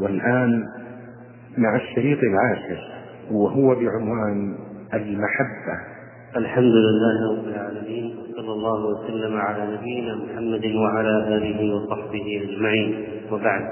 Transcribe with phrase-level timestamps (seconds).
[0.00, 0.64] والآن
[1.58, 2.82] مع الشريط العاشر
[3.30, 4.54] وهو بعنوان
[4.94, 5.76] المحبة.
[6.36, 13.04] الحمد لله رب العالمين وصلى الله وسلم على نبينا محمد وعلى آله وصحبه أجمعين.
[13.32, 13.62] وبعد.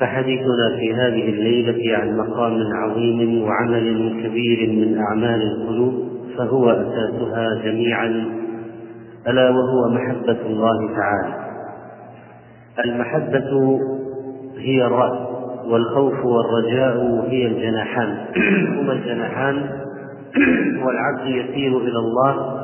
[0.00, 6.08] فحديثنا في هذه الليلة عن مقام عظيم وعمل كبير من أعمال القلوب
[6.38, 8.26] فهو أساسها جميعا
[9.28, 11.45] ألا وهو محبة الله تعالى.
[12.84, 13.80] المحبة
[14.58, 15.18] هي الرأس
[15.66, 18.16] والخوف والرجاء هي الجناحان.
[18.80, 19.56] هما الجناحان
[20.84, 22.62] والعبد يسير إلى الله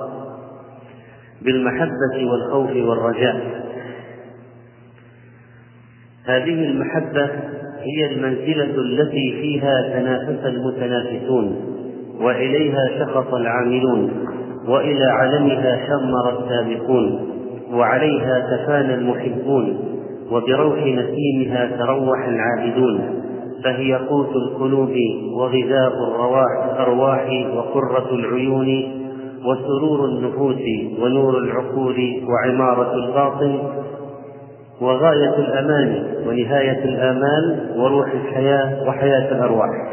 [1.42, 3.62] بالمحبة والخوف والرجاء.
[6.24, 7.30] هذه المحبة
[7.80, 11.56] هي المنزلة التي فيها تنافس المتنافسون
[12.20, 14.26] وإليها شخص العاملون
[14.68, 17.28] وإلى علمها شمر السابقون
[17.72, 19.91] وعليها تفانى المحبون.
[20.32, 23.22] وبروح نسيمها تروح العابدون
[23.64, 24.92] فهي قوت القلوب
[25.34, 25.92] وغذاء
[26.72, 29.02] الأرواح وقرة العيون
[29.44, 30.62] وسرور النفوس
[31.00, 31.96] ونور العقول
[32.28, 33.58] وعمارة الباطن
[34.80, 39.92] وغاية الأمان ونهاية الآمال وروح الحياة وحياة الأرواح.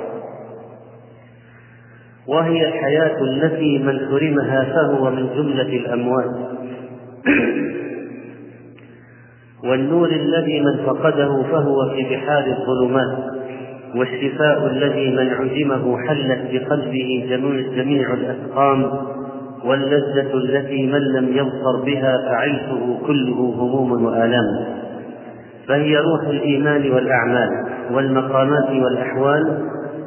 [2.27, 6.35] وهي الحياة التي من حرمها فهو من جملة الأموات.
[9.63, 13.17] والنور الذي من فقده فهو في بحار الظلمات
[13.95, 17.25] والشفاء الذي من عدمه حلت بقلبه
[17.75, 18.91] جميع الأسقام
[19.65, 24.65] واللذة التي من لم يبصر بها فعيشه كله هموم وآلام.
[25.67, 27.49] فهي روح الإيمان والأعمال
[27.91, 29.57] والمقامات والأحوال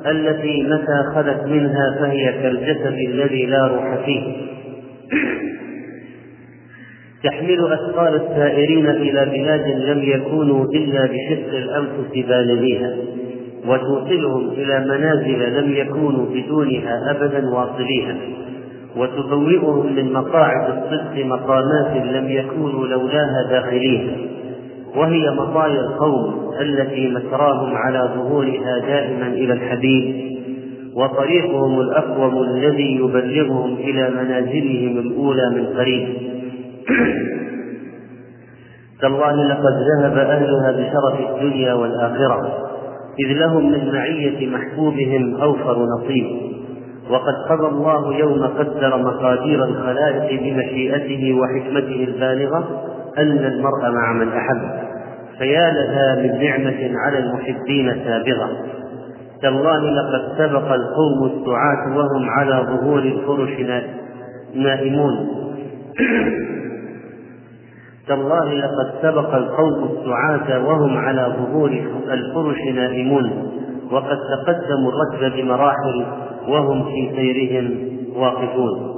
[0.07, 4.53] التي متى خلت منها فهي كالجسد الذي لا روح فيه.
[7.25, 12.95] تحمل أثقال السائرين إلى بلاد لم يكونوا إلا بشق الأنفس بالغيها
[13.67, 18.17] وتوصلهم إلى منازل لم يكونوا بدونها أبدا واصليها
[18.97, 24.17] وتبوئهم من مقاعد الصدق مقامات لم يكونوا لولاها داخليها
[24.97, 30.33] وهي مطايا القوم التي مسراهم على ظهورها دائما إلى الحبيب
[30.95, 36.09] وطريقهم الأقوم الذي يبلغهم إلى منازلهم الأولى من قريب.
[39.01, 42.73] تالله لقد ذهب أهلها بشرف الدنيا والآخرة
[43.21, 46.27] إذ لهم من معية محبوبهم أوفر نصيب.
[47.11, 52.85] وقد قضى الله يوم قدر مقادير الخلائق بمشيئته وحكمته البالغة
[53.19, 54.63] أن المرء مع من أحب.
[55.39, 58.51] فيا لها من نعمة على المحبين سابغة.
[59.43, 63.51] تالله لقد سبق القوم السعاة وهم على ظهور الفرش
[64.55, 65.29] نائمون.
[68.13, 71.71] تالله لقد سبق القوم السعاة وهم على ظهور
[72.11, 73.53] الفرش نائمون
[73.91, 76.07] وقد تقدموا الركب بمراحل
[76.49, 78.93] وهم في سيرهم واقفون.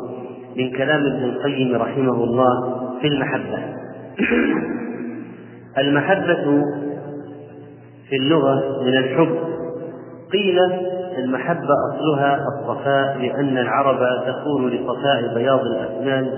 [0.57, 3.59] من كلام ابن القيم رحمه الله في المحبة.
[5.79, 6.63] المحبة
[8.09, 9.39] في اللغة من الحب.
[10.33, 10.59] قيل
[11.19, 16.31] المحبة أصلها الصفاء لأن العرب تقول لصفاء بياض الأسنان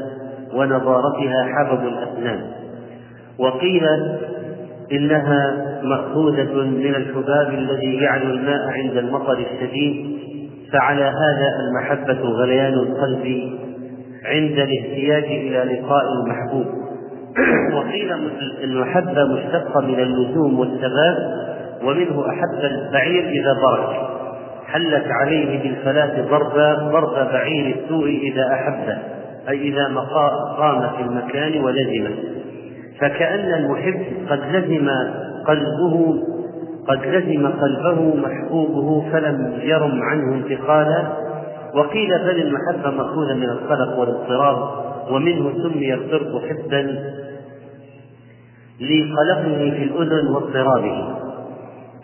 [0.54, 2.66] ونضارتها حبب الأسنان.
[3.38, 3.84] وقيل
[4.92, 10.16] إنها مأخوذة من الحباب الذي يعلو الماء عند المطر الشديد
[10.72, 13.52] فعلى هذا المحبة غليان القلب
[14.25, 16.66] عند الاحتياج إلى لقاء المحبوب.
[17.76, 18.12] وقيل
[18.62, 21.16] المحبة مشتقة من اللزوم والثبات
[21.82, 24.16] ومنه أحب البعير إذا برك
[24.66, 28.98] حلت عليه بالفلاة ضربا ضرب بعير السوء إذا أحبه
[29.48, 30.00] أي إذا
[30.58, 32.35] قام في المكان ولزمه.
[33.00, 34.88] فكأن المحب قد لزم
[35.46, 36.22] قلبه
[36.88, 41.06] قد لزم قلبه محبوبه فلم يرم عنه انتقالا.
[41.74, 44.68] وقيل بل المحبة مأخوذة من القلق والاضطراب
[45.10, 47.12] ومنه سمي القرب حبا
[48.80, 51.16] لقلقه في الأذن واضطرابه.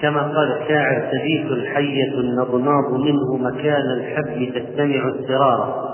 [0.03, 5.92] كما قال الشاعر تبيت الحية النضناض منه مكان الحب تستمع اضطرارا.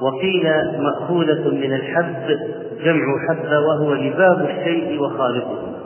[0.00, 0.44] وقيل
[0.78, 2.38] مأخوذة من الحب
[2.84, 5.76] جمع حب وهو لباب الشيء وخالقه.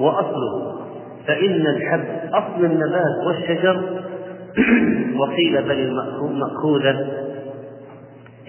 [0.00, 0.72] وأصله
[1.26, 3.80] فإن الحب أصل النبات والشجر.
[5.20, 6.00] وقيل بل
[6.38, 7.06] مأخوذة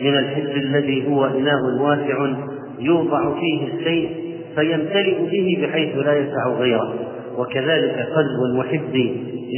[0.02, 2.34] من الحب الذي هو إناء واسع
[2.80, 4.10] يوضع فيه الشيء
[4.56, 6.94] فيمتلئ به بحيث لا يسع غيره.
[7.38, 8.96] وكذلك قلب المحب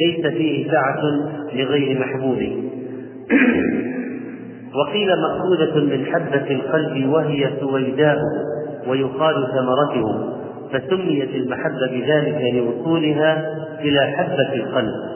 [0.06, 1.02] ليس فيه سعة
[1.54, 2.40] لغير محبوب.
[4.76, 8.18] وقيل مأخوذة من حبة القلب وهي سويداء
[8.88, 10.36] ويقال ثمرته
[10.72, 15.16] فسميت المحبة بذلك لوصولها إلى حبة القلب.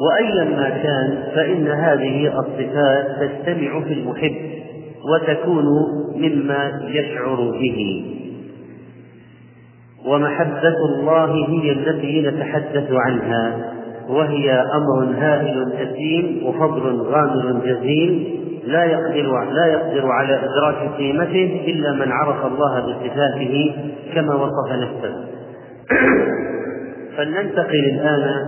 [0.00, 4.36] وأيا ما كان فإن هذه الصفات تجتمع في المحب
[5.12, 5.64] وتكون
[6.16, 8.04] مما يشعر به.
[10.06, 13.74] ومحبة الله هي التي نتحدث عنها.
[14.08, 21.92] وهي أمر هائل جسيم وفضل غامر جزيل لا يقدر لا يقدر على إدراك قيمته إلا
[21.92, 23.74] من عرف الله بصفاته
[24.14, 25.14] كما وصف نفسه.
[27.16, 28.46] فلننتقل الآن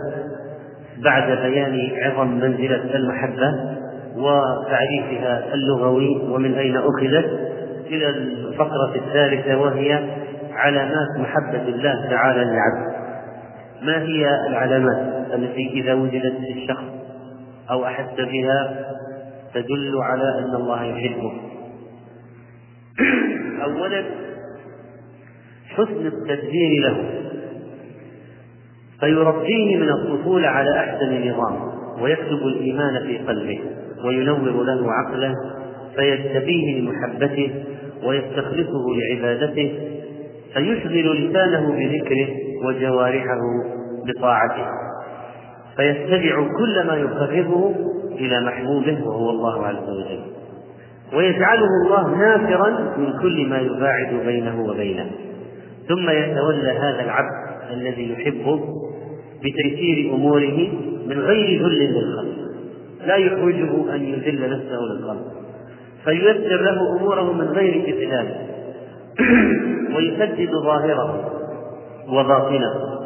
[1.05, 3.55] بعد بيان عظم منزلة المحبة
[4.17, 7.31] وتعريفها اللغوي ومن أين أخذت
[7.87, 10.01] إلى الفقرة الثالثة وهي
[10.55, 12.97] علامات محبة الله تعالى للعبد.
[13.83, 16.85] ما هي العلامات؟ التي إذا وجدت في الشخص
[17.71, 18.87] أو أحس بها
[19.55, 21.33] تدل على أن الله يحبه.
[23.65, 24.05] أولا
[25.69, 27.11] حسن التدبير له.
[29.01, 33.61] فيربيه من الطفولة على أحسن نظام ويكتب الإيمان في قلبه
[34.05, 35.35] وينور له عقله
[35.97, 37.65] فيجتبيه لمحبته
[38.05, 39.79] ويستخلصه لعبادته
[40.55, 42.29] فيشغل لسانه بذكره
[42.65, 43.41] وجوارحه
[44.07, 44.67] بطاعته.
[45.77, 47.75] فيتبع كل ما يقربه
[48.13, 50.21] إلى محبوبه وهو الله عز وجل.
[51.15, 55.11] ويجعله الله نافرا من كل ما يباعد بينه وبينه.
[55.89, 58.61] ثم يتولى هذا العبد الذي يحبه
[59.39, 60.69] بتيسير أموره
[61.07, 62.37] من غير ذل للخلق.
[63.07, 65.33] لا يحوجه أن يذل نفسه للخلق.
[66.05, 68.35] فييسر له أموره من غير إذلال
[69.97, 71.31] ويسدد ظاهره
[72.09, 73.06] وباطنه.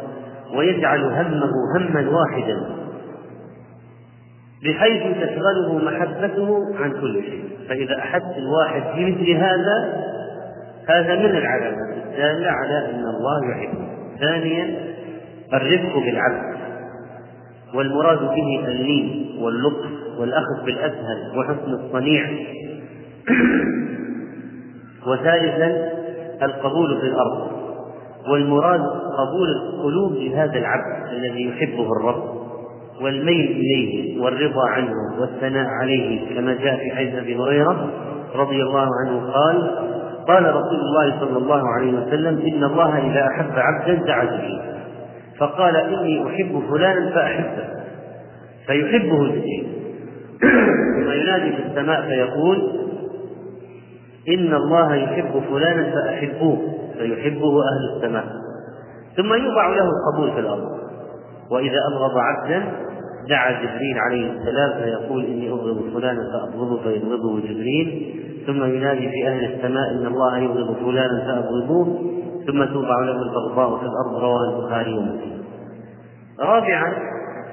[0.55, 2.81] ويجعل همه هما واحدا
[4.63, 7.43] بحيث تشغله محبته عن كل شيء.
[7.69, 10.03] فإذا أحس الواحد في مثل هذا
[10.89, 13.87] هذا من العلامات الدالة على أن الله يحبه.
[14.19, 14.75] ثانيا
[15.53, 16.57] الرفق بالعبد
[17.75, 19.89] والمراد به اللين واللطف
[20.19, 22.29] والأخذ بالأسهل وحسن الصنيع.
[25.07, 25.91] وثالثا
[26.41, 27.51] القبول في الأرض.
[28.29, 28.81] والمراد
[29.17, 32.23] قبول القلوب لهذا العبد الذي يحبه الرب
[33.01, 37.89] والميل إليه والرضا عنه والثناء عليه كما جاء في حديث أبي هريرة
[38.35, 39.71] رضي الله عنه قال
[40.27, 44.61] قال رسول الله صلى الله عليه وسلم إن الله إذا أحب عبدا دعا به
[45.37, 47.63] فقال إني أحب فلانا فأحبه
[48.67, 49.67] فيحبه جبريل.
[50.95, 52.71] ثم ينادي في السماء فيقول
[54.29, 56.80] إن الله يحب فلانا فأحبوه.
[57.01, 58.25] فيحبه أهل السماء.
[59.17, 60.71] ثم يوضع له القبول في الأرض.
[61.51, 62.63] وإذا أبغض عبدا
[63.29, 68.15] دعا جبريل عليه السلام فيقول إني أبغض فلانا فأبغضه فيبغضه جبريل.
[68.47, 72.01] ثم ينادي في أهل السماء إن الله يبغض فلانا فأبغضوه.
[72.47, 75.41] ثم توضع له البغضاء في الأرض رواه البخاري ومسلم.
[76.39, 76.93] رابعا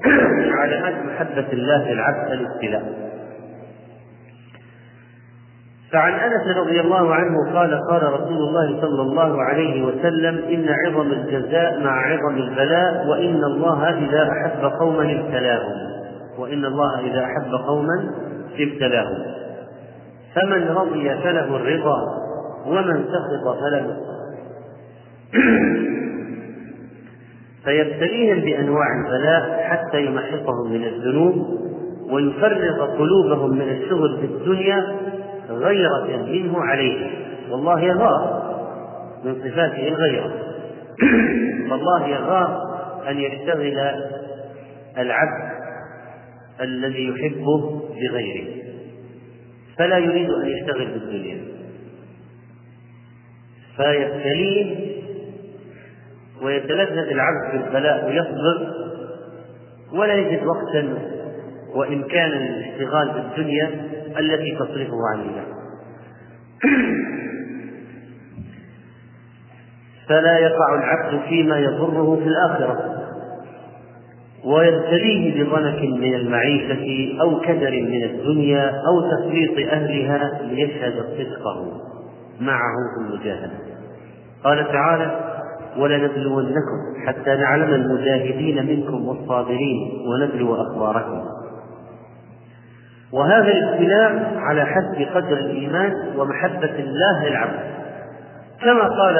[0.60, 3.07] علامات محبة الله للعبد الابتلاء
[5.92, 11.12] فعن أنس رضي الله عنه قال قال رسول الله صلى الله عليه وسلم إن عظم
[11.12, 15.88] الجزاء مع عظم البلاء وإن الله إذا أحب قوما ابتلاهم
[16.38, 18.10] وإن الله إذا أحب قوما
[18.58, 19.38] ابتلاهم
[20.34, 21.96] فمن رضي فله الرضا
[22.66, 23.96] ومن سخط فله
[27.64, 31.58] فيبتليهم بأنواع البلاء حتى يمحصهم من الذنوب
[32.10, 34.86] ويفرغ قلوبهم من الشغل في الدنيا
[35.48, 37.10] غيرة منه عليه.
[37.50, 38.48] والله يغار
[39.24, 40.32] من صفاته الغيرة.
[41.70, 42.62] فالله يغار
[43.08, 43.78] أن يشتغل
[44.98, 45.58] العبد
[46.60, 48.46] الذي يحبه بغيره.
[49.78, 51.38] فلا يريد أن يشتغل بالدنيا.
[53.76, 54.88] فيبتليه
[56.42, 58.74] ويتلذذ العبد بالبلاء ويصبر.
[59.92, 60.98] ولا يجد وقتا
[61.74, 63.97] وإمكانا للاشتغال بالدنيا.
[64.18, 65.44] التي تصرفه عن الله.
[70.08, 72.98] فلا يقع العبد فيما يضره في الآخرة
[74.44, 81.80] ويبتليه بضنك من المعيشة أو كدر من الدنيا أو تسليط أهلها ليشهد صدقه
[82.40, 83.52] معه في المجاهدة.
[84.44, 85.20] قال تعالى
[85.78, 91.24] ولنبلونكم حتى نعلم المجاهدين منكم والصابرين ونبلو أخباركم.
[93.12, 97.60] وهذا الابتلاء على حسب قدر الإيمان ومحبة الله للعبد.
[98.64, 99.16] كما قال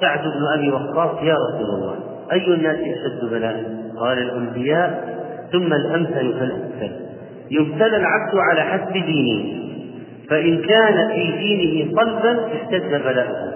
[0.00, 1.94] سعد بن أبي وقاص يا رسول الله
[2.32, 3.64] أي الناس أشد بلاء؟
[4.00, 5.18] قال الأنبياء
[5.52, 6.92] ثم الأمثل فالأمثل
[7.50, 9.58] يبتلى العبد على حسب دينه.
[10.30, 13.54] فإن كان في دينه صلبا اشتد بلاؤه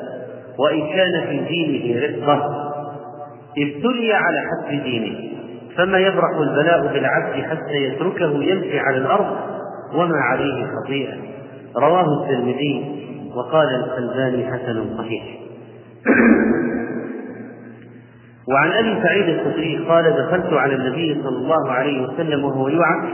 [0.59, 2.73] وإن كان في دينه رقة
[3.59, 5.33] ابتلي على حسب دينه.
[5.77, 9.37] فما يبرح البلاء بالعبد حتى يتركه يمشي على الأرض
[9.95, 11.15] وما عليه خطيئة.
[11.77, 13.03] رواه الترمذي
[13.35, 15.23] وقال الألباني حسن صحيح.
[18.53, 23.05] وعن أبي سعيد الخدري قال دخلت على النبي صلى الله عليه وسلم وهو يوعك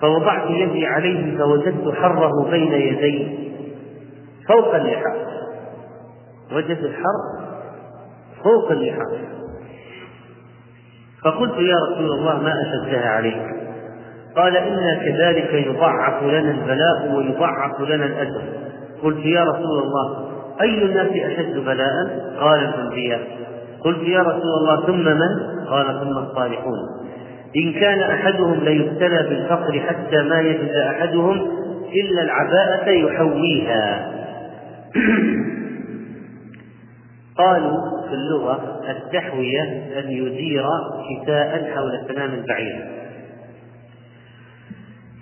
[0.00, 3.38] فوضعت يدي عليه فوجدت حره بين يدي
[4.48, 5.16] فوق اللحاف.
[6.52, 7.48] وجدت الحر
[8.44, 9.38] فوق اللحاف.
[11.24, 13.42] فقلت يا رسول الله ما أشدها عليك؟
[14.36, 18.42] قال إنا كذلك يضعف لنا البلاء ويضعف لنا الأجر.
[19.02, 20.28] قلت يا رسول الله
[20.60, 21.94] أي الناس أشد بلاء؟
[22.40, 23.20] قال الأنبياء.
[23.84, 26.78] قلت يا رسول الله ثم من؟ قال ثم الصالحون.
[27.56, 31.50] إن كان أحدهم ليبتلى بالفقر حتى ما يجد أحدهم
[31.94, 34.10] إلا العباءة يحويها.
[37.38, 39.62] قالوا في اللغة التحوية
[39.98, 40.64] أن يدير
[41.24, 42.86] كساء حول سنام البعير.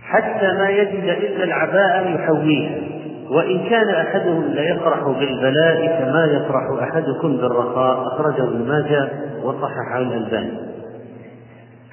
[0.02, 2.78] حتى ما يجد إلا العباء يحويها
[3.30, 8.06] وإن كان أحدهم ليفرح بالبلاء كما يفرح أحدكم بالرخاء.
[8.06, 9.08] أخرجه ابن ماجه
[9.42, 10.52] وصححه الألباني.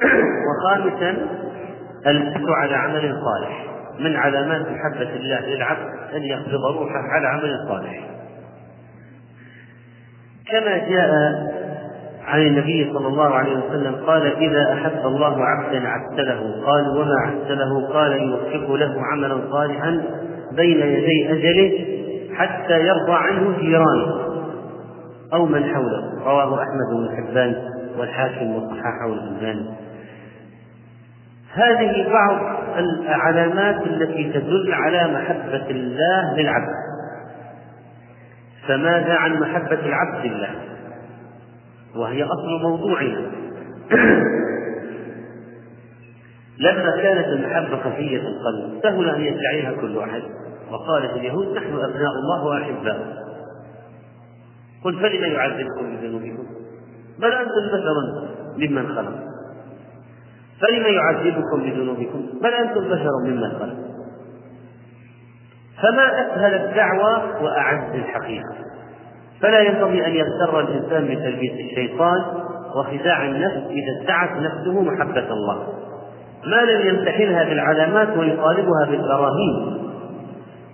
[0.48, 1.18] وخامسا
[2.08, 3.66] البحث على عمل صالح
[4.00, 8.23] من علامات محبة الله للعبد أن يقبض روحه على عمل صالح.
[10.52, 11.10] كما جاء
[12.26, 17.94] عن النبي صلى الله عليه وسلم قال إذا أحب الله عبدا عسله قال وما عسله
[17.94, 20.02] قال يوفق له عملا صالحا
[20.52, 21.86] بين يدي أجله
[22.36, 24.24] حتى يرضى عنه جيرانه
[25.34, 26.24] أو من حوله.
[26.26, 27.56] رواه أحمد بن حبان
[27.98, 29.70] والحاكم وصححه الألباني
[31.54, 32.38] هذه بعض
[32.78, 36.93] العلامات التي تدل على محبة الله للعبد.
[38.68, 40.56] فماذا عن محبة العبد لله
[41.96, 43.22] وهي أصل موضوعنا.
[46.60, 50.22] لما كانت المحبة خفية القلب سهل أن يدعيها كل أحد.
[50.72, 53.24] وقالت اليهود نحن أبناء الله وأحباؤه.
[54.84, 56.44] قل فلم يعذبكم بذنوبكم؟
[57.20, 57.96] بل أنتم بشر
[58.58, 59.14] ممن خلق.
[60.62, 63.93] فلم يعذبكم بذنوبكم؟ بل أنتم بشر ممن خلق.
[65.82, 68.56] فما أسهل الدعوة وأعز الحقيقة.
[69.42, 72.22] فلا ينبغي أن يغتر الإنسان بتلبيس الشيطان
[72.76, 75.68] وخداع النفس إذا ادعت نفسه محبة الله.
[76.46, 79.84] ما لم يمتحنها بالعلامات ويطالبها بالبراهين.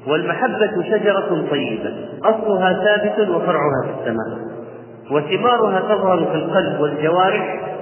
[0.07, 4.49] والمحبة شجرة طيبة أصلها ثابت وفرعها في السماء.
[5.11, 7.75] وثمارها تظهر في القلب والجوارح.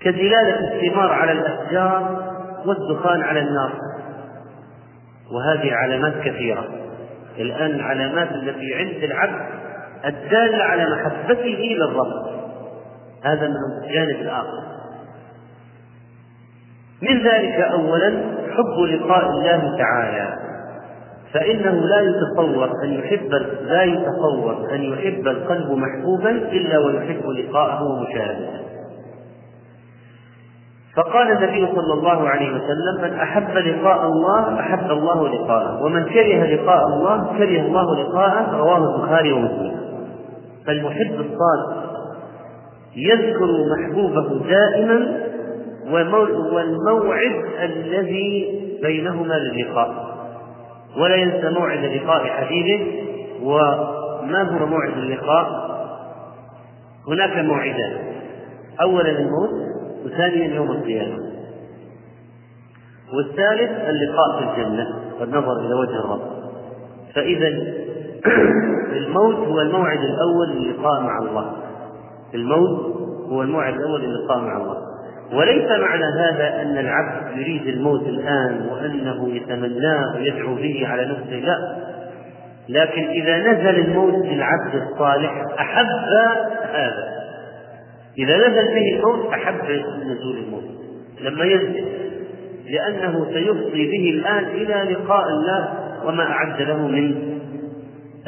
[0.00, 2.22] كدلالة الثمار على الأشجار
[2.66, 3.70] والدخان على النار.
[5.32, 6.64] وهذه علامات كثيرة.
[7.38, 9.46] الآن العلامات التي عند العبد
[10.04, 12.40] الدالة على محبته للرب.
[13.24, 14.62] هذا من الجانب الآخر.
[17.02, 18.10] من ذلك أولا
[18.50, 20.50] حب لقاء الله تعالى.
[21.32, 23.32] فإنه لا يتصور أن يحب
[23.62, 28.69] لا يتصور أن يحب القلب محبوبا إلا ويحب لقاءه ومشاهدته
[30.96, 36.44] فقال النبي صلى الله عليه وسلم من أحب لقاء الله أحب الله لقاءه ومن كره
[36.46, 39.80] لقاء الله كره الله لقاءه رواه البخاري ومسلم.
[40.66, 41.90] فالمحب الصادق
[42.96, 45.20] يذكر محبوبه دائما
[46.52, 50.10] والموعد الذي بينهما للقاء
[50.98, 52.86] ولا ينسى موعد لقاء حبيبه
[53.42, 55.70] وما هو موعد اللقاء؟
[57.08, 57.92] هناك موعدان.
[58.82, 59.69] اولا الموت
[60.04, 61.30] وثانيا يوم القيامة.
[63.14, 64.86] والثالث اللقاء في الجنة
[65.20, 66.20] والنظر إلى وجه الرب.
[67.14, 67.48] فإذا
[69.00, 71.56] الموت هو الموعد الأول للقاء مع الله.
[72.34, 72.96] الموت
[73.28, 74.76] هو الموعد الأول للقاء مع الله.
[75.32, 81.76] وليس معنى هذا أن العبد يريد الموت الآن وأنه يتمناه ويدعو به على نفسه لا.
[82.68, 85.86] لكن إذا نزل الموت للعبد الصالح أحب
[86.72, 87.19] هذا.
[88.18, 89.54] إذا نزل به الموت أحب
[90.06, 90.64] نزول الموت.
[91.20, 91.84] لما ينزل.
[92.66, 95.68] لأنه سيفضي به الآن إلى لقاء الله
[96.06, 97.14] وما أعد له من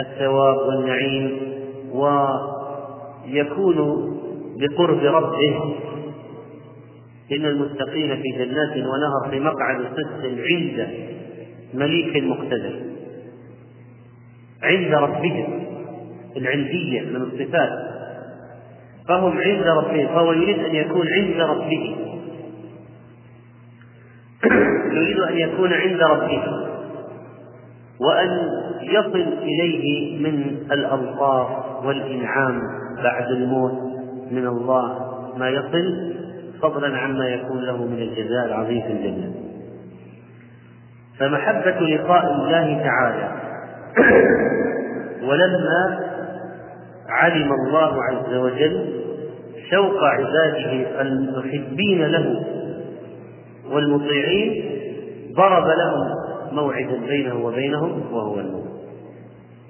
[0.00, 1.36] الثواب والنعيم
[1.92, 3.78] ويكون
[4.60, 5.74] بقرب ربه.
[7.32, 10.88] إن المتقين في جنات ونهر في مقعد صدق عند
[11.74, 12.74] مليك مقتدر.
[14.62, 15.64] عند ربهم
[16.36, 18.01] العندية من الصفات.
[19.08, 21.96] فهم عند ربهم فهو يريد أن يكون عند ربه.
[24.96, 26.42] يريد أن يكون عند ربه.
[28.00, 28.28] وأن
[28.82, 31.48] يصل إليه من الألطاف
[31.84, 32.60] والإنعام
[33.02, 33.78] بعد الموت
[34.30, 35.12] من الله.
[35.36, 36.12] ما يصل
[36.62, 39.32] فضلا عما يكون له من الجزاء العظيم في الجنة.
[41.18, 43.32] فمحبة لقاء الله تعالى.
[45.28, 46.11] ولما
[47.12, 49.02] علم الله عز وجل
[49.70, 52.44] شوق عباده المحبين له
[53.70, 54.64] والمطيعين
[55.36, 56.08] ضرب لهم
[56.52, 58.72] موعدا بينه وبينهم وهو الموت.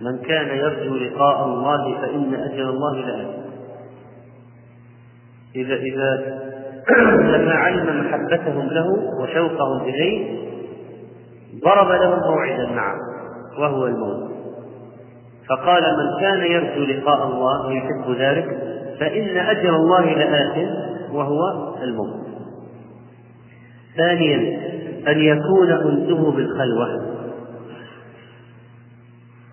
[0.01, 3.35] من كان يرجو لقاء الله فإن أجل الله لآت
[5.57, 6.43] إذا إذا
[7.37, 8.87] لما علم محبتهم له
[9.21, 10.39] وشوقهم إليه
[11.65, 12.97] ضرب لهم موعدا معه
[13.59, 14.42] وهو الموت.
[15.53, 18.47] فقال من كان يرجو لقاء الله ويحب ذلك
[19.01, 20.69] فإن أجر الله لآت
[21.13, 21.41] وهو
[21.83, 22.23] الموت.
[23.97, 24.37] ثانيا
[25.09, 27.13] أن يكون أنسه بالخلوة.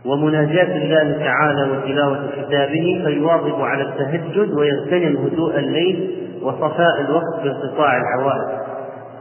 [0.06, 8.60] ومناجاة الله تعالى وتلاوة كتابه فيواظب على التهجد ويغتنم هدوء الليل وصفاء الوقت بانقطاع العوائد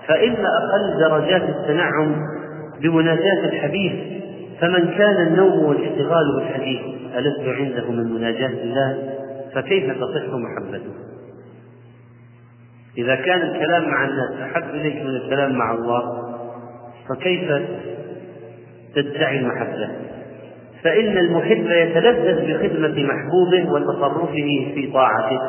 [0.09, 2.17] فإن أقل درجات التنعم
[2.83, 4.18] بمناجاة الحبيب
[4.61, 6.81] فمن كان النوم والاشتغال بالحديث
[7.17, 9.15] ألست عنده من مناجاة الله؟
[9.55, 10.93] فكيف تصح محبته؟
[12.99, 16.03] إذا كان الكلام مع الناس أحب إليك من الكلام مع الله
[17.09, 17.63] فكيف
[18.95, 19.89] تدعي المحبة
[20.83, 24.33] فإن المحب يتلذذ بخدمة محبوبه وتصرفه
[24.75, 25.41] في طاعته.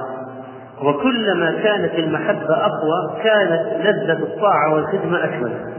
[0.84, 5.79] وكلما كانت المحبة أقوى كانت لذة الطاعة والخدمة أكمل.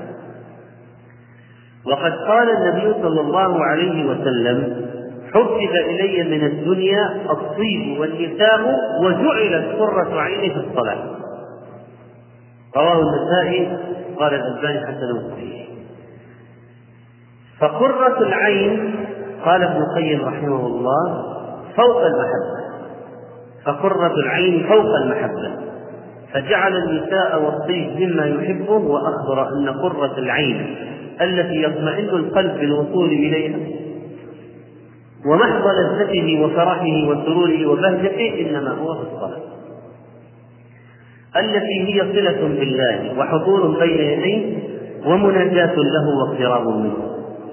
[1.87, 4.87] وقد قال النبي صلى الله عليه وسلم
[5.34, 8.60] حبب إلي من الدنيا الطيب والنساء
[9.02, 10.99] وجعلت قرة عيني في الصلاة.
[12.76, 13.78] رواه النسائي
[14.18, 15.66] قال الألباني حسن صحيح.
[17.60, 18.94] فقرة العين
[19.44, 21.25] قال ابن القيم رحمه الله
[21.76, 22.60] فوق المحبة.
[23.66, 25.70] فقرة العين فوق المحبة.
[26.32, 30.76] فجعل النساء والطيب مما يحبه وأخبر أن قرة العين
[31.21, 33.59] التي يطمئن القلب بالوصول إليها.
[35.26, 39.41] ومحض لذته وفرحه وسروره وبهجته إنما هو في الصلاة.
[41.37, 44.59] التي هي صلة بالله وحضور بين يديه
[45.06, 46.97] ومناجاة له واقتراب منه.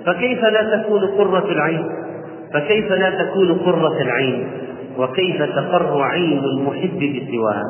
[0.05, 1.89] فكيف لا تكون قرة العين؟
[2.53, 4.47] فكيف لا تكون قرة العين؟
[4.97, 7.63] وكيف تقر عين المحب بسواها؟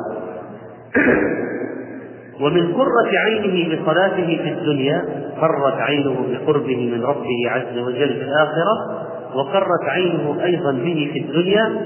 [2.40, 5.04] ومن قرة عينه بصلاته في الدنيا
[5.40, 11.76] قرت عينه بقربه من ربه عز وجل في الآخرة وقرت عينه أيضا به في الدنيا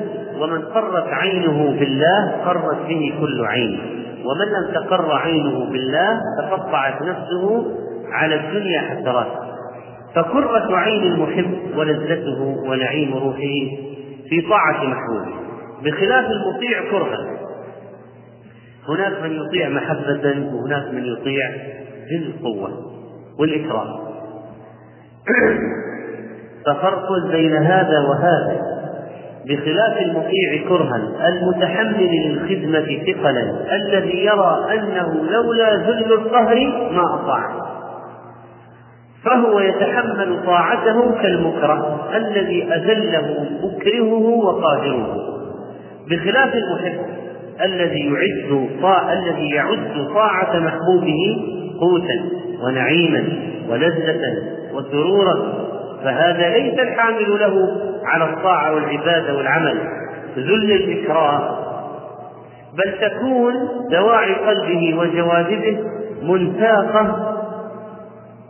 [0.40, 3.80] ومن قرت عينه بالله قرت به كل عين.
[4.24, 7.66] ومن لم تقر عينه بالله تقطعت نفسه
[8.12, 9.26] على الدنيا حسرات.
[10.14, 13.76] فقرة عين المحب ولذته ونعيم روحه
[14.28, 15.32] في طاعة محبوبه.
[15.84, 17.51] بخلاف المطيع كرها
[18.88, 21.50] هناك من يطيع محبة وهناك من يطيع
[22.10, 22.70] بالقوة
[23.38, 23.86] والإكرام.
[26.66, 28.60] ففرق بين هذا وهذا.
[29.46, 36.56] بخلاف المطيع كرها المتحمل للخدمة ثقلا الذي يرى أنه لولا ذل القهر
[36.92, 37.72] ما أطاع.
[39.24, 45.16] فهو يتحمل طاعته كالمكره الذي أذله مكرهه وقادره.
[46.10, 47.00] بخلاف المحب
[47.60, 48.68] الذي يعد
[49.12, 51.36] الذي يعد طاعة محبوبه
[51.80, 52.20] قوتا
[52.64, 53.24] ونعيما
[53.68, 54.20] ولذة
[54.74, 55.62] وسرورا
[56.04, 57.68] فهذا ليس الحامل له
[58.04, 59.78] على الطاعة والعبادة والعمل
[60.36, 61.58] ذل الإكراه
[62.76, 63.54] بل تكون
[63.90, 65.78] دواعي قلبه وجواذبه
[66.22, 67.32] منساقة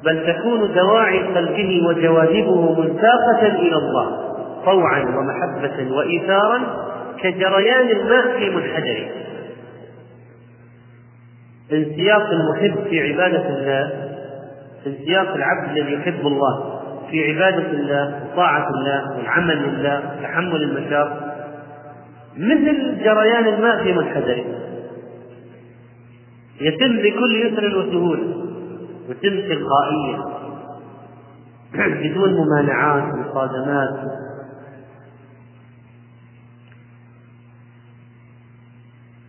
[0.04, 4.18] بل تكون دواعي قلبه وجواذبه منساقة إلى الله
[4.64, 6.91] طوعا ومحبة وإيثارا
[7.22, 9.08] كجريان الماء في منحدره
[11.72, 13.92] انسياق المحب في عبادة الله
[14.86, 21.32] انسياق العبد الذي يحب الله في عبادة الله وطاعة الله والعمل لله وتحمل المشاق.
[22.36, 24.44] مثل جريان الماء في منحدره
[26.60, 28.36] يتم بكل يسر وسهولة
[29.08, 30.42] وتم تلقائيا.
[32.02, 34.21] بدون ممانعات ومصادمات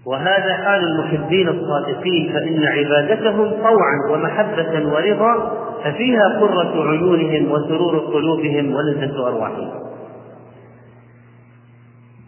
[0.05, 9.27] وهذا حال المحبين الصادقين فإن عبادتهم طوعا ومحبة ورضا ففيها قرة عيونهم وسرور قلوبهم ولذة
[9.27, 9.71] أرواحهم.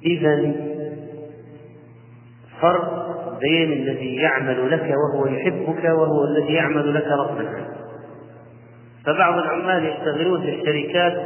[0.06, 0.54] إذا
[2.62, 3.06] فرق
[3.42, 7.68] بين الذي يعمل لك وهو يحبك وهو الذي يعمل لك ربك.
[9.06, 11.22] فبعض العمال يشتغلون في الشركات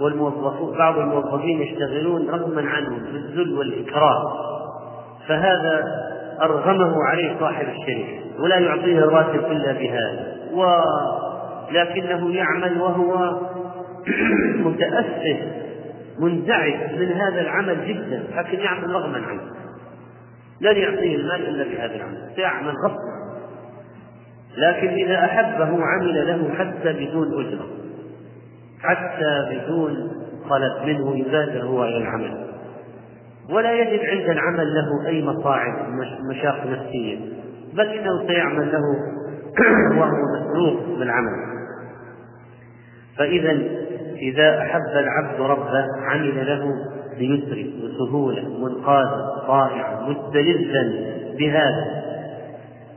[0.00, 4.22] والموظفون بعض الموظفين يشتغلون رغما عنهم بالذل والإكراه.
[5.28, 5.84] فهذا
[6.42, 10.36] أرغمه عليه صاحب الشركة ولا يعطيه الراتب إلا بهذا.
[10.52, 13.40] ولكنه يعمل وهو
[14.66, 15.38] متأسف
[16.18, 19.42] منزعج من هذا العمل جدا لكن يعمل رغما عنه.
[20.60, 22.30] لن يعطيه المال إلا بهذا العمل.
[22.36, 23.16] سيعمل غصبا
[24.56, 27.66] لكن إذا أحبه عمل له حتى بدون أجرة.
[28.82, 30.10] حتى بدون
[30.50, 32.55] طلب منه يبادر إلى العمل
[33.50, 35.88] ولا يجد عند العمل له أي مصاعب
[36.30, 37.18] مشاق نفسية.
[37.74, 38.82] بل إنه سيعمل له
[40.00, 41.32] وهو مسروق بالعمل.
[43.18, 43.50] فإذا
[44.16, 46.72] إذا أحب العبد ربه عمل له
[47.18, 50.92] بيسر وسهولة منقادا طائعا مستلذا
[51.38, 52.06] بهذا.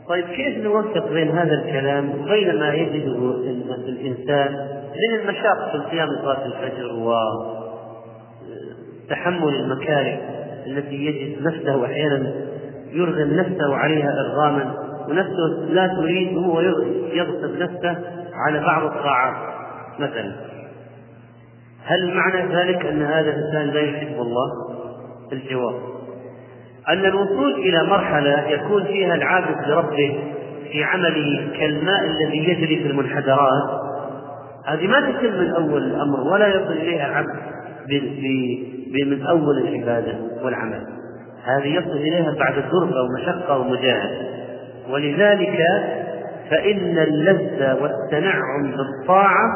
[0.10, 3.16] طيب كيف نوفق بين هذا الكلام وبين ما يجده
[3.88, 6.94] الإنسان من المشاق في القيام صلاة الفجر
[9.06, 12.34] وتحمل المكاره؟ التي يجد نفسه أحيانا
[12.94, 14.74] يرغم نفسه عليها إرغاما
[15.10, 16.62] ونفسه لا تريد وهو
[17.14, 17.98] يغصب نفسه
[18.34, 19.36] على بعض الطاعات
[20.00, 20.32] مثلا
[21.86, 24.52] هل معنى ذلك أن هذا الإنسان لا يحب الله؟
[25.34, 25.76] الجواب
[26.90, 30.20] أن الوصول إلى مرحلة يكون فيها العابد لربه
[30.72, 33.90] في عمله كالماء الذي يجري في المنحدرات
[34.66, 37.59] هذه ما تتم من أول الأمر ولا يصل إليها العبد
[38.94, 40.82] من أول العبادة والعمل.
[41.44, 44.28] هذه يصل إليها بعد الدربة ومشقة ومجاهدة
[44.90, 45.58] ولذلك
[46.50, 49.54] فإن اللذة والتنعم بالطاعة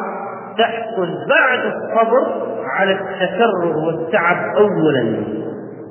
[0.58, 5.16] تحصل بعد الصبر على التكرر والتعب أولا.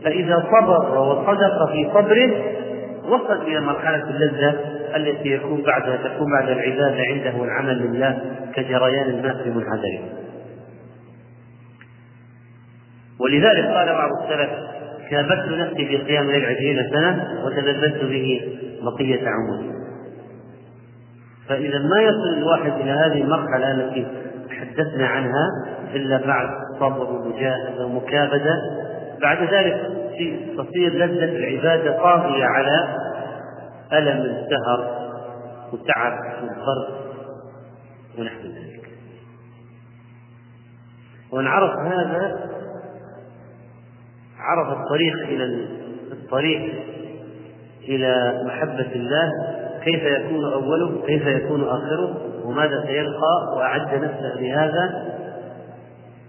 [0.04, 2.30] فإذا صبر وصدق في صبره
[3.08, 4.54] وصل إلى مرحلة اللذة
[4.96, 8.18] التي يكون بعدها تكون بعد العبادة عنده والعمل لله
[8.54, 10.21] كجريان الماء في منحدره.
[13.24, 14.50] ولذلك قال بعض السلف
[15.10, 18.40] كابدت نفسي في قيام الليل عشرين سنة وتلذذت به
[18.82, 19.72] بقية عمري.
[21.48, 24.06] فإذا ما يصل الواحد إلى هذه المرحلة التي
[24.48, 25.48] تحدثنا عنها
[25.94, 26.48] إلا بعد
[26.80, 28.56] صبر ومجاهدة ومكابدة.
[29.20, 29.90] بعد ذلك
[30.56, 32.98] تصير لذة العبادة طاغية على
[33.92, 35.10] ألم السهر
[35.72, 37.02] وتعب والبرد
[38.18, 38.88] ونحو ذلك.
[41.32, 42.52] وإن عرف هذا
[44.42, 45.44] عرف الطريق إلى
[46.12, 46.74] الطريق
[47.88, 49.30] إلى محبة الله
[49.84, 55.12] كيف يكون أوله كيف يكون آخره وماذا سيلقى وأعد نفسه لهذا.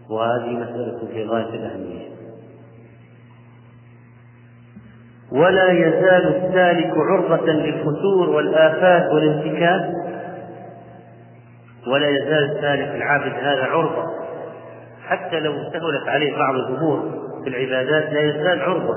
[0.10, 2.14] وهذه مسألة في غاية الأهمية.
[5.32, 9.82] ولا يزال السالك عرضة للفتور والآفات والانتكاس.
[11.88, 14.04] ولا يزال السالك العابد هذا عرضة.
[15.08, 18.96] حتى لو سهلت عليه بعض الأمور في العبادات لا يزال عرضة.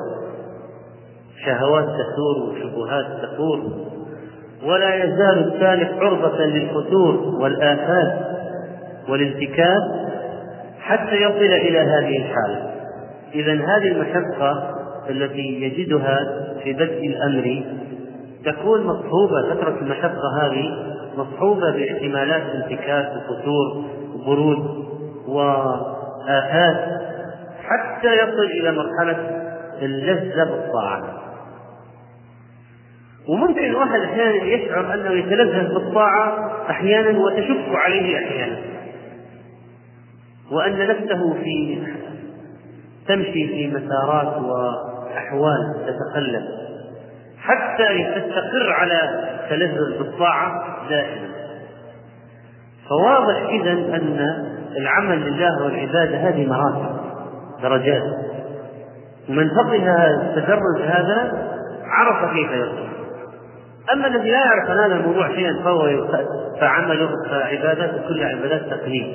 [1.46, 3.60] شهوات تثور وشبهات تثور
[4.64, 8.26] ولا يزال السالك عرضة للفتور والآفات
[9.08, 9.82] والانتكاس
[10.80, 12.70] حتى يصل إلى هذه الحالة.
[13.34, 14.76] إذا هذه المشقة
[15.10, 16.18] التي يجدها
[16.62, 17.64] في بدء الأمر
[18.44, 24.86] تكون مصحوبة فترة المشقة هذه مصحوبة باحتمالات انتكاس وفتور وبرود
[25.28, 27.05] وآفات
[27.66, 29.46] حتى يصل إلى مرحلة
[29.82, 31.22] اللذة بالطاعة.
[33.28, 38.56] وممكن الواحد أحيانا يشعر أنه يتلذذ بالطاعة أحيانا وتشق عليه أحيانا.
[40.52, 41.82] وأن نفسه في
[43.08, 46.42] تمشي في مسارات وأحوال تتقلب
[47.40, 51.28] حتى تستقر على تلذذ بالطاعة دائما.
[52.88, 57.05] فواضح إذا أن العمل لله والعبادة هذه مراتب.
[57.62, 58.02] درجات.
[59.28, 61.48] ومن فقه التدرج هذا
[61.84, 62.86] عرف كيف يصل
[63.92, 66.06] أما الذي لا يعرف هذا الموضوع شيئا فهو
[66.60, 69.06] فعمله فعبادته كلها عبادات تقليد.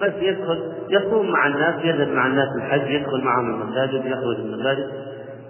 [0.00, 4.90] بس يدخل يصوم مع الناس يذهب مع الناس الحج يدخل معهم المساجد يخرج من المساجد.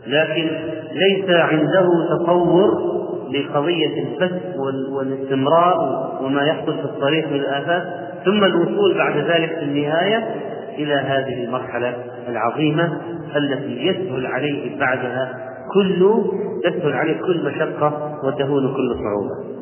[0.07, 0.50] لكن
[0.92, 2.94] ليس عنده تصور
[3.31, 4.42] لقضية الفك
[4.90, 5.74] والاستمرار
[6.22, 7.83] وما يحصل في الطريق من الآفات
[8.24, 10.35] ثم الوصول بعد ذلك في النهاية
[10.78, 11.94] إلى هذه المرحلة
[12.28, 13.00] العظيمة
[13.37, 16.24] التي يسهل عليه بعدها كل
[16.64, 19.54] تسهل عليه كل مشقة وتهون كل صعوبة.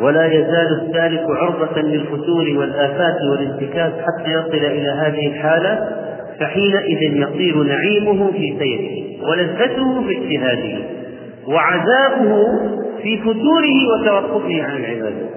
[0.00, 6.02] ولا يزال السالك عرضة للفتور والآفات والانتكاس حتى يصل إلى هذه الحالة
[6.40, 10.84] فحينئذ يصير نعيمه في سيره ولذته في اجتهاده
[11.46, 12.44] وعذابه
[13.02, 15.28] في فتوره وتوقفه عن العبادة.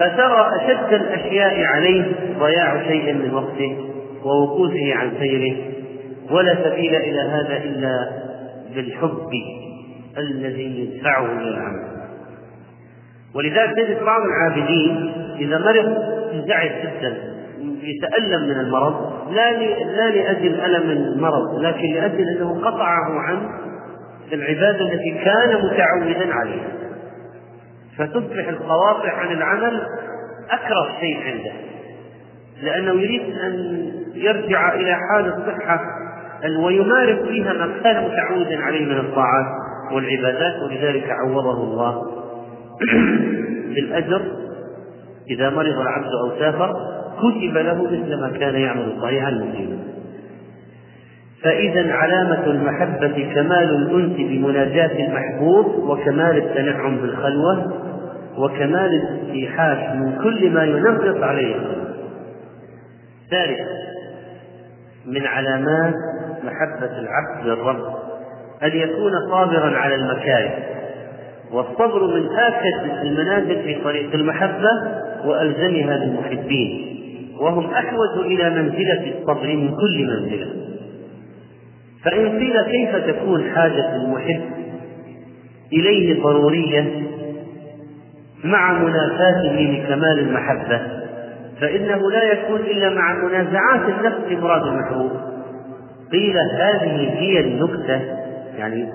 [0.00, 3.76] فترى أشد الأشياء عليه ضياع شيء من وقته
[4.24, 5.56] ووقوفه عن سيره
[6.30, 8.10] ولا سبيل إلى هذا إلا
[8.74, 9.30] بالحب
[10.18, 11.90] الذي يدفعه إلى العمل.
[13.34, 15.96] ولذلك تجد بعض العابدين إذا مرض
[16.32, 17.16] ينزعج جدا
[17.82, 19.52] يتألم من المرض لا
[19.96, 23.48] لا لأجل ألم المرض لكن لأجل أنه قطعه عن
[24.32, 26.68] العبادة التي كان متعودا عليها.
[28.00, 29.82] فتصبح القواطع عن العمل
[30.50, 31.52] أكره شيء عنده
[32.62, 33.84] لأنه يريد أن
[34.14, 35.80] يرجع إلى حال الصحة
[36.64, 39.46] ويمارس فيها ما كان متعودا عليه من الطاعات
[39.92, 42.02] والعبادات ولذلك عوضه الله
[43.74, 44.22] بالأجر.
[45.30, 46.76] إذا مرض العبد أو سافر
[47.18, 49.78] كتب له مثل ما كان يعمل صحيحا مقيما.
[51.42, 57.72] فإذا علامة المحبة كمال الأنس بمناجاة المحبوب وكمال التنعم بالخلوة
[58.40, 61.56] وكمال الاستيحاش من كل ما ينغص عليه.
[63.30, 63.66] ثالثا
[65.06, 65.94] من علامات
[66.44, 67.94] محبة العبد للرب
[68.62, 70.50] أن يكون صابرا على المكاره.
[71.52, 74.70] والصبر من آكد المنازل في طريق المحبة
[75.24, 76.86] وألزمها للمحبين.
[77.40, 80.46] وهم أحوج إلى منزلة الصبر من كل منزلة.
[82.04, 84.40] فإن قيل كيف تكون حاجة المحب
[85.72, 87.09] إليه ضرورية
[88.44, 90.80] مع منافاته لكمال المحبة
[91.60, 95.10] فإنه لا يكون إلا مع منازعات النفس لمراد المحبوب.
[96.12, 98.00] قيل هذه هي النكتة
[98.58, 98.88] يعني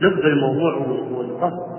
[0.00, 0.74] لب الموضوع
[1.10, 1.72] والقصد.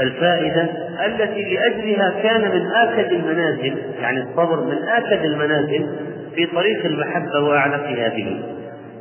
[0.00, 0.62] الفائدة
[1.06, 5.86] التي لأجلها كان من آكد المنازل يعني الصبر من آكد المنازل
[6.34, 8.42] في طريق المحبة وأعلقها به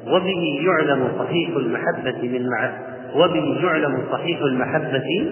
[0.07, 2.71] وبه يعلم صحيح المحبة من مع
[3.15, 5.27] وبه يعلم صحيح المحبة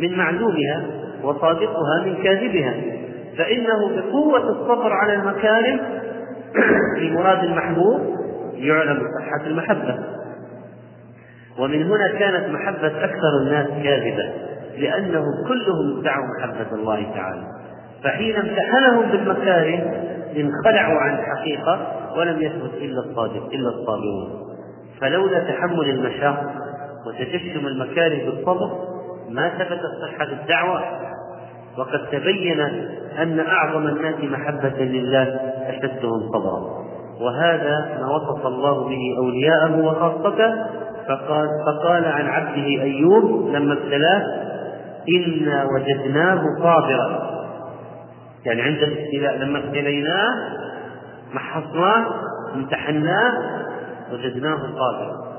[0.00, 0.82] من معلومها
[1.22, 2.74] وصادقها من كاذبها
[3.38, 5.80] فإنه بقوة الصبر على المكارم
[6.98, 8.00] في مراد المحبوب
[8.54, 9.98] يعلم صحة المحبة.
[11.58, 14.32] ومن هنا كانت محبة أكثر الناس كاذبة
[14.78, 17.42] لأنهم كلهم ادعوا محبة الله تعالى
[18.04, 20.04] فحين امتحنهم بالمكاره
[20.36, 21.78] انخلعوا عن الحقيقة
[22.16, 24.40] ولم يثبت إلا الصادق إلا الصابرون.
[25.00, 26.52] فلولا تحمل المشاق
[27.06, 28.70] وتجشم المكاره بالصبر
[29.30, 30.82] ما ثبتت صحة الدعوة
[31.78, 32.60] وقد تبين
[33.18, 36.80] أن أعظم الناس محبة لله أشدهم صبرا
[37.20, 40.66] وهذا ما وصف الله به أولياءه وخاصته.
[41.08, 44.22] فقال, فقال عن عبده أيوب لما ابتلاه
[45.08, 47.30] إنا وجدناه صابرا.
[48.44, 50.28] يعني عند الابتلاء لما ابتليناه
[51.34, 52.06] محصناه
[52.54, 53.32] امتحناه
[54.12, 55.30] وجدناه صابرا.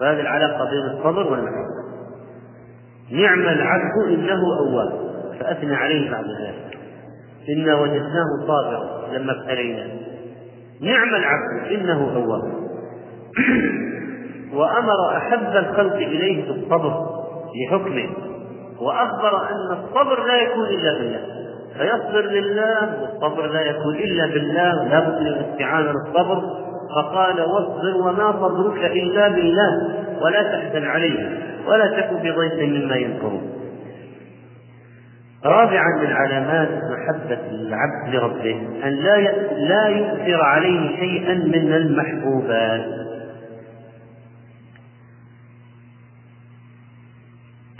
[0.00, 1.79] فهذه العلاقة بين الصبر والمحبة.
[3.10, 4.92] نعم العبد إنه أواب
[5.40, 6.78] فأثنى عليه بعد ذلك
[7.48, 9.90] إنا وجدناه صابرا لما ابتليناه
[10.80, 12.60] نعم العبد إنه أواب
[14.54, 17.06] وأمر أحب الخلق إليه بالصبر
[17.56, 18.08] لحكمه
[18.80, 21.20] وأخبر أن الصبر لا يكون إلا بالله.
[21.78, 26.42] فيصبر لله والصبر لا يكون إلا بالله لا بد من الاستعانة للصبر
[26.96, 29.88] فقال واصبر وما صبرك إلا بالله
[30.22, 31.49] ولا تحزن عليه.
[31.66, 33.60] ولا تكن بضيف مما ينكرون
[35.44, 39.16] رابعا من علامات محبة العبد لربه أن لا
[39.68, 42.86] لا يؤثر عليه شيئا من المحبوبات.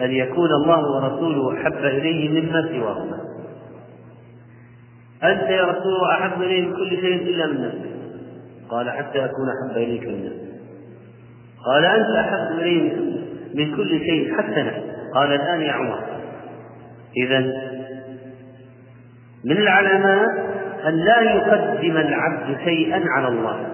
[0.00, 3.20] أن يكون الله ورسوله أحب إليه مما سواهما.
[5.22, 7.90] أنت يا رسول الله أحب إليه من كل شيء إلا من نفسك.
[8.70, 10.50] قال حتى أكون أحب إليك من نفسك.
[11.66, 12.92] قال أنت أحب إليه
[13.54, 15.98] من كل شيء حتى نفسك قال الآن يا عمر.
[17.16, 17.38] إذا
[19.44, 20.30] من العلامات
[20.86, 23.66] أن لا يقدم العبد شيئا على الله.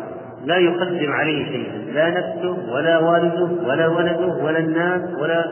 [0.44, 1.78] لا يقدم عليه شيئا.
[1.92, 5.44] لا نفسه ولا والده ولا ولده ولا الناس ولا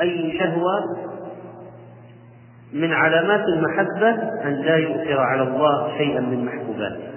[0.00, 0.84] أي شهوة.
[2.72, 4.10] من علامات المحبة
[4.44, 7.12] أن لا يؤثر على الله شيئا من محبوباته.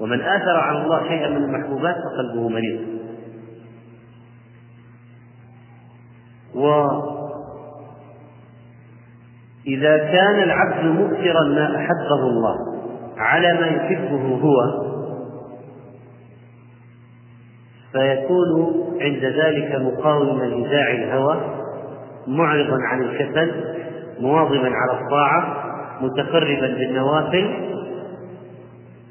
[0.00, 2.80] ومن آثر على الله شيئا من المحبوبات فقلبه مريض.
[6.54, 7.16] وإذا
[9.96, 12.56] كان العبد مؤثرا ما أحبه الله
[13.16, 14.84] على ما يحبه هو
[17.92, 21.40] فيكون عند ذلك مقاوما لداعي الهوى
[22.26, 23.74] معرضا عن الكسل
[24.20, 25.64] مواظبا على الطاعة
[26.00, 27.74] متقربا بالنوافل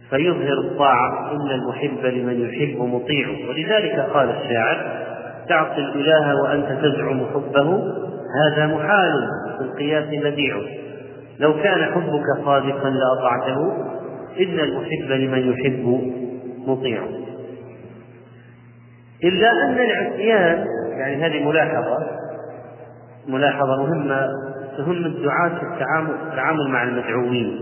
[0.09, 3.27] فيظهر الطاعة إن المحب لمن يحب مطيع.
[3.49, 5.03] ولذلك قال الشاعر
[5.49, 7.93] تعصي الإله وأنت تزعم حبه
[8.41, 10.57] هذا محال في القياس بديع.
[11.39, 13.73] لو كان حبك صادقا لأطعته
[14.39, 16.11] إن المحب لمن يحب
[16.67, 17.03] مطيع.
[19.23, 20.65] إلا أن العصيان
[20.97, 21.97] يعني هذه ملاحظة
[23.27, 24.27] ملاحظة مهمة
[24.77, 27.59] تهم الدعاة في التعامل, التعامل مع المدعوين.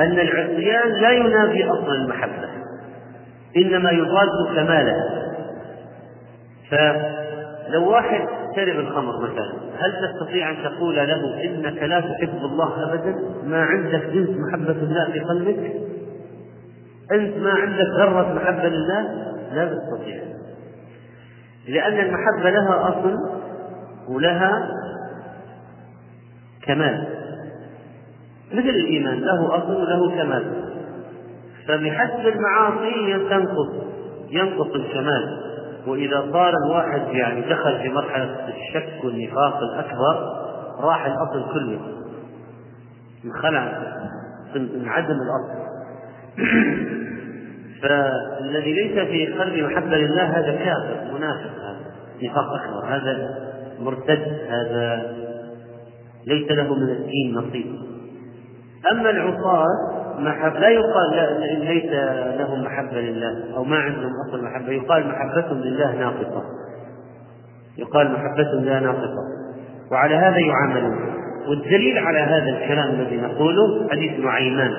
[0.00, 2.48] أن العصيان لا ينافي أصل المحبة
[3.56, 5.19] إنما يضاد كمالها
[6.70, 13.14] فلو واحد شرب الخمر مثلا هل تستطيع أن تقول له إنك لا تحب الله أبدا؟
[13.46, 15.72] ما عندك جنس محبة الله في قلبك؟
[17.12, 19.02] أنت ما عندك ذرة محبة لله؟
[19.54, 20.22] لا تستطيع.
[21.68, 23.16] لأن المحبة لها أصل
[24.08, 24.68] ولها
[26.62, 27.04] كمال.
[28.52, 30.52] مثل الإيمان له أصل وله كمال.
[31.68, 33.70] فبحسب المعاصي تنقص
[34.30, 35.49] ينقص الكمال.
[35.86, 40.40] وإذا صار الواحد يعني دخل في مرحلة الشك والنفاق الأكبر
[40.80, 41.80] راح الأصل كله.
[43.24, 43.78] انخلع
[44.56, 45.60] انعدم الأصل.
[47.82, 51.80] فالذي ليس في قلبه محبة لله هذا كافر منافق هذا
[52.22, 53.38] نفاق أكبر هذا
[53.80, 55.16] مرتد هذا
[56.26, 57.66] ليس له من الدين نصيب.
[58.92, 61.92] أما العصاة محب لا يقال ليس
[62.40, 64.72] لهم محبة لله أو ما عندهم أصل محبة.
[64.72, 66.42] يقال محبتهم لله ناقصة.
[67.78, 69.40] يقال محبتهم لله ناقصة.
[69.92, 70.96] وعلى هذا يعاملون
[71.48, 74.72] والدليل على هذا الكلام الذي نقوله حديث نعيمان.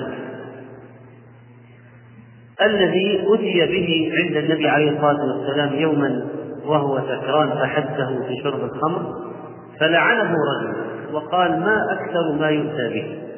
[2.61, 6.25] الذي أتي به عند النبي عليه الصلاة والسلام يوما
[6.65, 9.31] وهو سكران فحده في شرب الخمر
[9.79, 13.30] فلعنه رجل وقال ما أكثر ما يؤتى به.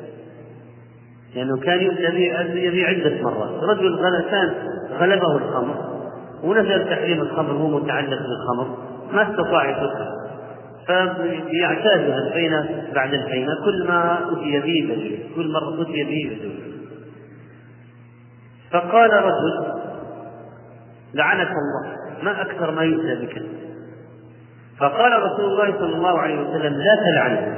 [1.36, 1.82] لأنه كان
[2.56, 3.63] يبيع عدة مرات.
[3.63, 4.54] رجل غلسان
[5.00, 5.76] غلبه الخمر
[6.43, 8.78] ونزل تحريم الخمر هو متعلق بالخمر
[9.13, 10.08] ما استطاع يفكر
[10.86, 16.52] فيعتاد الفينة بعد الفينة كل ما أتي به كل مرة أتي به
[18.72, 19.74] فقال رجل
[21.13, 23.41] لعنك الله ما أكثر ما يؤتى بك.
[24.80, 27.58] فقال رسول الله صلى الله عليه وسلم لا تلعنه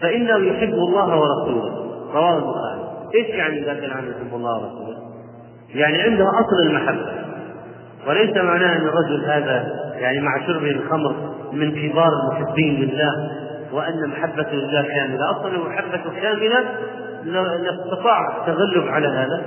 [0.00, 1.87] فإنه يحب الله ورسوله.
[2.12, 2.88] رواه البخاري.
[3.14, 4.98] إيش يعني ذاك العام يحب الله ورسوله؟
[5.74, 7.12] يعني عنده أصل المحبة.
[8.06, 13.30] وليس معناه أن الرجل هذا يعني مع شربه الخمر من كبار المحبين لله
[13.72, 16.64] وأن محبته لله كاملة، أصلا المحبة كاملة
[17.24, 19.42] لاستطاع التغلب على هذا.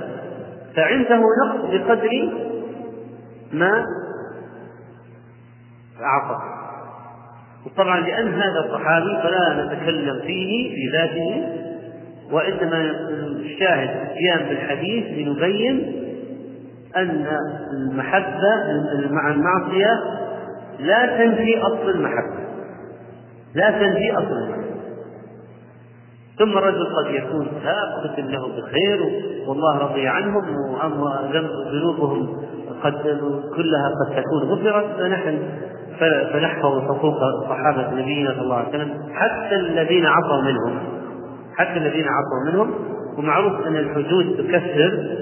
[0.76, 2.28] فعنده نقص بقدر
[3.52, 3.84] ما
[6.02, 6.42] أعطى.
[7.66, 11.44] وطبعا لأن هذا صحابي فلا نتكلم فيه في ذاته
[12.32, 12.90] وإنما
[13.40, 16.02] الشاهد أتيان بالحديث لنبين
[16.96, 17.26] أن
[17.72, 18.54] المحبة
[19.10, 20.00] مع المعصية
[20.78, 22.42] لا تنفي أصل المحبة.
[23.54, 24.62] لا تنفي أصل المحبة.
[26.38, 29.00] ثم الرجل قد يكون تاب ختم له بخير
[29.48, 30.44] والله رضي عنهم
[31.00, 32.42] وذنوبهم
[32.82, 33.02] قد
[33.56, 35.38] كلها قد تكون غفرت فنحن
[36.32, 37.18] فنحفظ حقوق
[37.48, 41.01] صحابة نبينا صلى الله عليه وسلم حتى الذين عصوا منهم.
[41.56, 42.74] حتى الذين عصوا منهم.
[43.18, 45.16] ومعروف أن الحدود تكفر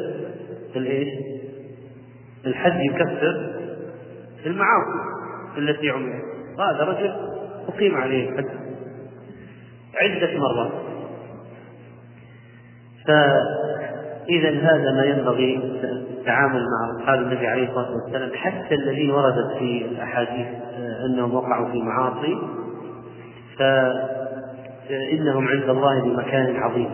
[0.77, 1.09] الإيش؟
[2.47, 3.51] الحد يكفر
[4.47, 5.01] المعاصي
[5.59, 6.25] التي عملت.
[6.59, 7.13] هذا رجل
[7.69, 8.47] أقيم عليه الحد
[10.01, 10.73] عدة مرات.
[13.07, 15.57] فإذا هذا ما ينبغي
[16.19, 20.47] التعامل مع أصحاب النبي عليه الصلاة والسلام حتى الذين وردت في الأحاديث
[21.07, 22.39] أنهم وقعوا في معاصي.
[23.59, 23.63] ف
[24.91, 26.91] إنهم عند الله بمكان عظيم.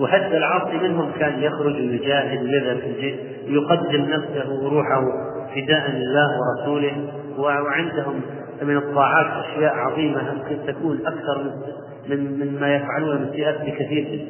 [0.00, 2.80] وحتى العاصي منهم كان يخرج ويجاهد ويذهب
[3.46, 5.04] يقدم نفسه وروحه
[5.54, 7.12] فداء لله ورسوله.
[7.38, 8.20] وعندهم
[8.62, 11.52] من الطاعات أشياء عظيمة يمكن تكون أكثر
[12.08, 14.28] من من ما يفعلون من السيئات بكثير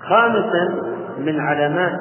[0.00, 0.82] خامسا
[1.18, 1.92] من علامات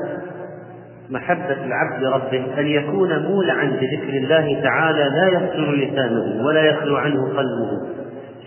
[1.10, 7.22] محبة العبد لربه أن يكون مولعا بذكر الله تعالى لا يفتر لسانه ولا يخلو عنه
[7.22, 7.88] قلبه.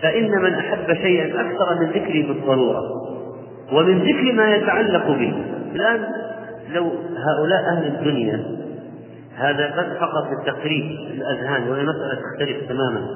[0.01, 2.81] فإن من أحب شيئا أكثر من ذكره بالضرورة
[3.73, 5.33] ومن ذكر ما يتعلق به.
[5.75, 6.07] الآن
[6.73, 6.91] لو
[7.27, 8.45] هؤلاء أهل الدنيا
[9.35, 10.83] هذا بس فقط للتقريب
[11.13, 13.07] الأذهان وهي مسألة تختلف تماما.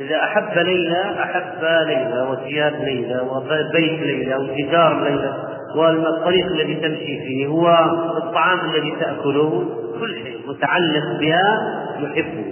[0.00, 5.34] إذا أحب ليلى أحب ليلى وثياب ليلى وبيت ليلى وجدار ليلى
[5.76, 7.68] والطريق الذي تمشي فيه هو
[8.16, 9.64] الطعام الذي تأكله
[10.00, 11.60] كل شيء متعلق بها
[12.00, 12.44] يحبه.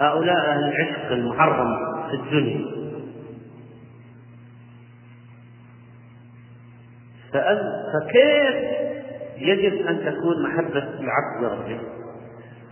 [0.00, 1.76] هؤلاء أهل العشق المحرم
[2.10, 2.79] في الدنيا.
[7.32, 8.54] فكيف
[9.38, 11.80] يجب أن تكون محبة العبد لربه؟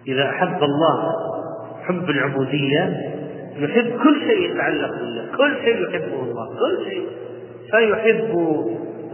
[0.09, 1.13] إذا أحب الله
[1.87, 3.15] حب العبودية
[3.57, 7.07] يحب كل شيء يتعلق بالله كل شيء يحبه الله كل شيء.
[7.71, 8.37] فيحب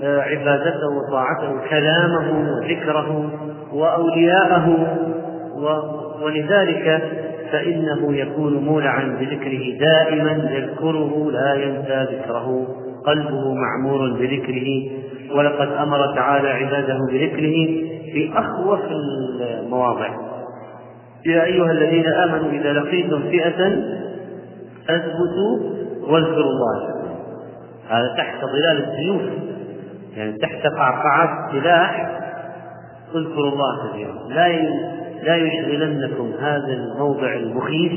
[0.03, 3.30] آه، عبادته وطاعته كلامه وذكره
[3.72, 4.97] وأولياءه
[6.22, 7.03] ولذلك
[7.53, 12.66] فإنه يكون مولعا بذكره دائما يذكره لا ينسى ذكره
[13.07, 14.90] قلبه معمور بذكره.
[15.32, 17.54] ولقد أمر تعالى عباده بذكره
[18.12, 20.08] في أخوف المواضع.
[21.26, 23.82] يا أيها الذين آمنوا إذا لقيتم فئة
[24.88, 25.58] فاثبتوا
[26.00, 26.94] واذكروا الله.
[27.88, 29.22] هذا تحت ظلال السيوف
[30.16, 32.20] يعني تحت قعقعات السلاح
[33.14, 34.14] اذكروا الله كثيرا.
[34.28, 34.48] لا
[35.22, 37.92] لا يشغلنكم هذا الموضع المخيف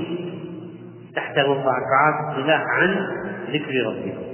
[1.15, 3.07] تحت قعقعات السلاح عن
[3.53, 4.27] ذكر ربكم.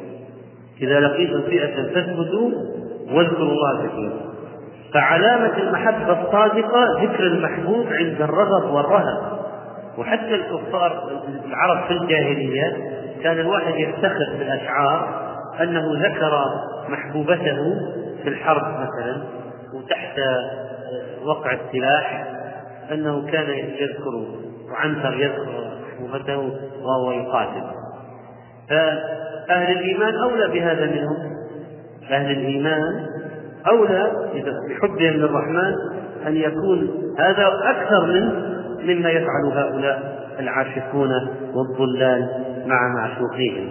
[0.81, 2.51] إذا لقيتم فئة فاثبتوا
[3.14, 4.34] واذكروا الله كثيرا.
[4.93, 9.43] فعلامة المحبة الصادقة ذكر المحبوب عند الرغب والرهب.
[9.97, 12.78] وحتى الكفار العرب في الجاهلية
[13.24, 15.24] كان الواحد يفتخر بالأشعار
[15.61, 16.45] أنه ذكر
[16.89, 17.57] محبوبته
[18.24, 19.24] في الحرب مثلا
[19.74, 20.20] وتحت
[21.26, 22.26] وقع السلاح
[22.91, 24.26] أنه كان يذكر
[24.72, 26.38] وعنتر يذكر محبوبته
[26.82, 27.64] وهو يقاتل
[28.70, 31.32] فأهل الإيمان أولى بهذا منهم.
[32.12, 33.06] أهل الإيمان
[33.68, 34.12] أولى
[34.70, 35.74] بحبهم للرحمن
[36.28, 36.89] أن يكون
[37.20, 41.12] هذا أكثر من مما يفعل هؤلاء العاشقون
[41.54, 42.30] والضلال
[42.66, 43.70] مع معشوقيهم.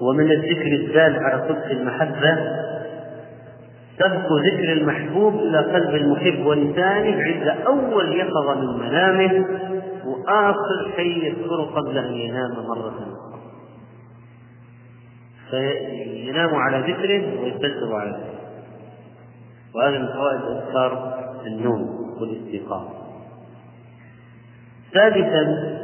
[0.00, 2.38] ومن الذكر الدال على صدق المحبة
[3.98, 9.46] سبق ذكر المحبوب إلى قلب المحب ولسانه عند أول يقظة من منامه
[10.06, 13.33] وآخر شيء يذكره قبل أن ينام مرة أخرى
[15.54, 18.34] فينام على ذكره ويستيقظ على ذكره.
[19.74, 21.14] وهذا من فوائد أذكار
[21.46, 21.86] النوم
[22.20, 22.82] والاستيقاظ.
[24.94, 25.74] ثالثا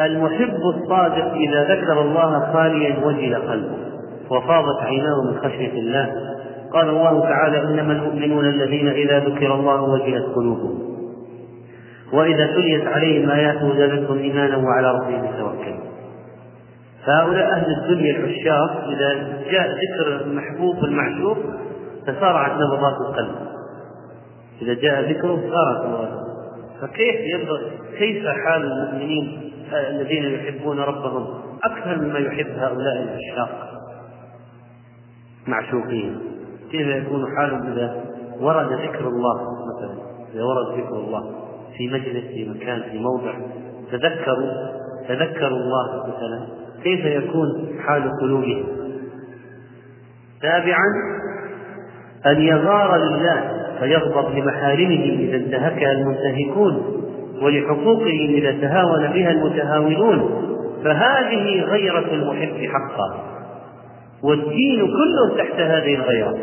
[0.00, 3.76] المحب الصادق إذا ذكر الله خاليا وجل قلبه.
[4.30, 6.34] وفاضت عيناه من خشية الله.
[6.72, 10.94] قال الله تعالى إنما المؤمنون الذين إذا ذكر الله وجلت قلوبهم.
[12.12, 15.93] وإذا تليت عليهم آياته زادتهم إيمانا وعلى ربهم يتوكلون.
[17.06, 19.14] فهؤلاء أهل الدنيا العشاق إذا
[19.50, 21.38] جاء ذكر المحبوب والمعشوق
[22.06, 23.34] تسارعت نبضات القلب.
[24.62, 26.24] إذا جاء ذكره صارت نبضات
[26.80, 27.58] فكيف يبدو
[27.98, 31.26] كيف حال المؤمنين الذين يحبون ربهم
[31.64, 33.70] أكثر مما يحب هؤلاء العشاق؟
[35.46, 36.20] معشوقين.
[36.70, 38.04] كيف يكون حالهم إذا
[38.40, 39.94] ورد ذكر الله مثلا؟
[40.34, 41.34] إذا ورد ذكر الله
[41.76, 43.34] في مجلس في مكان في موضع
[43.92, 44.52] تذكروا
[45.08, 48.64] تذكروا الله مثلا؟ كيف يكون حال قلوبهم
[50.42, 50.86] تابعا
[52.26, 57.04] أن يغار لله فيغضب لمحارمه إذا انتهكها المنتهكون
[57.42, 60.44] ولحقوقه إذا تهاون بها المتهاونون
[60.84, 63.24] فهذه غيرة المحب حقا.
[64.22, 66.34] والدين كله تحت هذه الغيرة.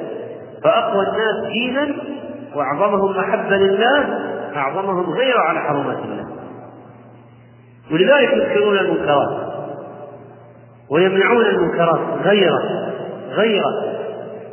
[0.64, 1.88] فأقوى الناس دينا
[2.56, 4.20] وأعظمهم محبة لله
[4.56, 6.28] أعظمهم غيرة على حرمات الله.
[7.92, 9.51] ولذلك يذكرون المنكرات.
[10.92, 12.62] ويمنعون المنكرات غيرة
[13.32, 13.92] غيرة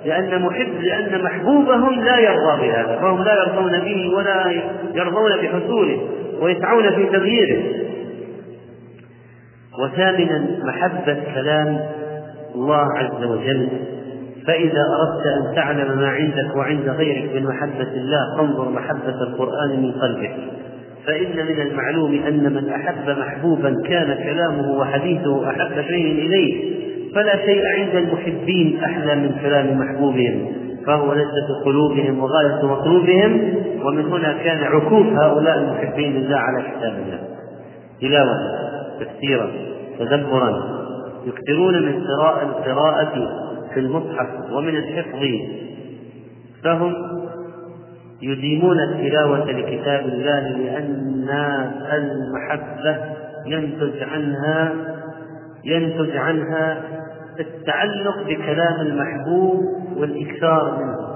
[0.04, 4.62] لأن محب لأن محبوبهم لا يرضى بهذا فهم لا يرضون به ولا
[4.94, 6.00] يرضون بحصوله
[6.40, 7.62] ويسعون في تغييره.
[9.82, 11.80] وثامنا محبة كلام
[12.54, 13.68] الله عز وجل.
[14.46, 19.92] فإذا أردت أن تعلم ما عندك وعند غيرك من محبة الله فانظر محبة القرآن من
[19.92, 20.36] قلبك.
[21.08, 26.78] فإن من المعلوم أن من أحب محبوبا كان كلامه وحديثه أحب شيء إليه
[27.14, 30.52] فلا شيء عند المحبين أحلى من كلام محبوبهم
[30.86, 33.54] فهو لذة قلوبهم وغاية مطلوبهم
[33.84, 37.20] ومن هنا كان عكوف هؤلاء المحبين لله على كتاب الله.
[38.00, 38.36] تلاوة
[39.00, 39.50] تفسيرا
[39.98, 40.78] تدبرا
[41.26, 43.12] يكثرون من قراءة القراءة
[43.74, 45.20] في المصحف ومن الحفظ
[46.64, 46.94] فهم
[48.22, 51.28] يديمون التلاوة لكتاب الله لأن
[51.92, 52.98] المحبة
[53.46, 54.72] ينتج عنها
[55.64, 56.82] ينتج عنها
[57.40, 59.64] التعلق بكلام المحبوب
[59.96, 61.08] والإكثار منه.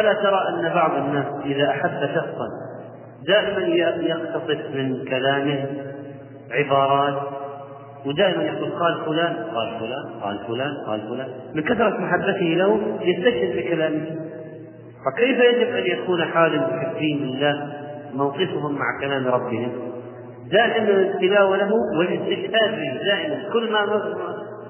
[0.00, 2.48] ألا ترى أن بعض الناس إذا أحب شخصا
[3.26, 3.60] دائما
[4.02, 5.66] يقتطف من كلامه
[6.50, 7.22] عبارات
[8.06, 13.56] ودائما يقول قال فلان قال فلان قال فلان قال فلان من كثرة محبته له يستشهد
[13.56, 14.29] بكلامه.
[15.06, 17.72] فكيف يجب أن يكون حال المحبين لله
[18.14, 19.72] موقفهم مع كلام ربهم؟
[20.50, 24.02] دائما التلاوة له والاستشهاد به دائما كل ما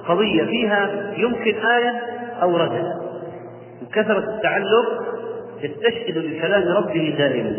[0.08, 2.00] قضية فيها يمكن آية
[2.42, 3.00] أوردها
[3.80, 5.04] من كثرة التعلق
[5.62, 7.56] يستشهد بكلام ربه دائما.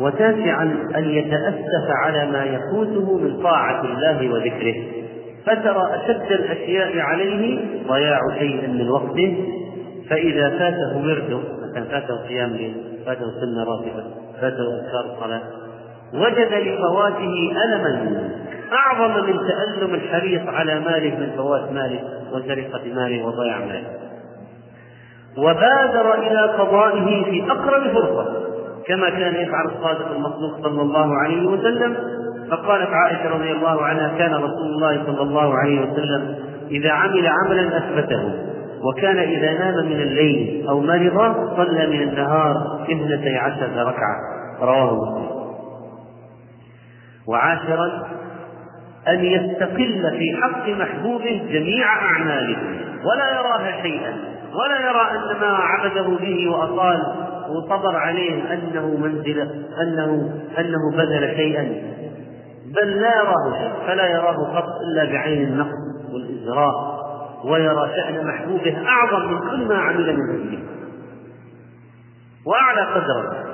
[0.00, 5.07] وتاسعا أن يتأسف على ما يفوته من طاعة الله وذكره.
[5.46, 7.58] فترى أشد الأشياء عليه
[7.88, 9.36] ضياع شيء من وقته
[10.10, 12.74] فإذا فاته ورده مثلا فاته قيام ليل
[13.06, 14.04] فاته سنة راتبة
[14.40, 15.42] فاته أذكار الصلاة
[16.14, 18.30] وجد لفواته ألما
[18.72, 22.00] أعظم من تألم الحريص على ماله من فوات ماله
[22.32, 24.08] وسرقة ماله وضياع ماله.
[25.38, 28.48] وبادر إلى قضائه في أقرب فرصة
[28.86, 31.96] كما كان يفعل الصادق المصدوق صلى الله عليه وسلم
[32.50, 36.36] فقالت عائشة رضي الله عنها كان رسول الله صلى الله عليه وسلم
[36.70, 38.48] إذا عمل عملا أثبته
[38.82, 44.16] وكان إذا نام من الليل أو مرض صلى من النهار اثنتي عشرة ركعة.
[44.60, 45.38] رواه مسلم.
[47.28, 48.08] وعاشرا
[49.08, 52.58] أن يستقل في حق محبوبه جميع أعماله
[53.04, 54.14] ولا يراها شيئا
[54.54, 57.02] ولا يرى أن ما عبده به وأطال
[57.48, 59.50] وصبر عليه أنه منزلة
[59.82, 61.72] أنه أنه بذل شيئا.
[62.68, 66.98] بل لا يراه شيء فلا يراه قط إلا بعين النقد والإزراء
[67.44, 70.58] ويرى شأن محبوبه أعظم من كل ما عمل من أجله
[72.46, 73.44] وأعلى قدرا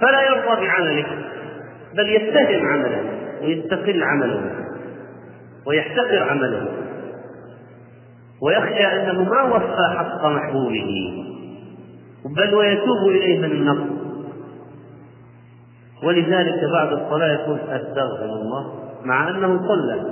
[0.00, 1.06] فلا يرضى بعمله
[1.94, 3.02] بل يتهم عمله
[3.42, 4.66] ويستقل عمله
[5.66, 6.68] ويحتقر عمله.
[8.42, 11.12] ويخشى أنه ما وفى حق محبوبه
[12.36, 14.05] بل ويتوب إليه من النقص.
[16.02, 18.74] ولذلك بعد الصلاة يقول أستغفر الله
[19.04, 20.02] مع أنه صلى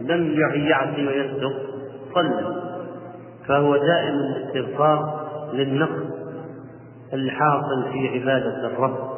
[0.00, 1.52] لم يعصي ويصدق
[2.14, 2.62] صلى.
[3.48, 6.10] فهو دائم الاستغفار للنقص
[7.12, 9.10] الحاصل في عبادة الرب.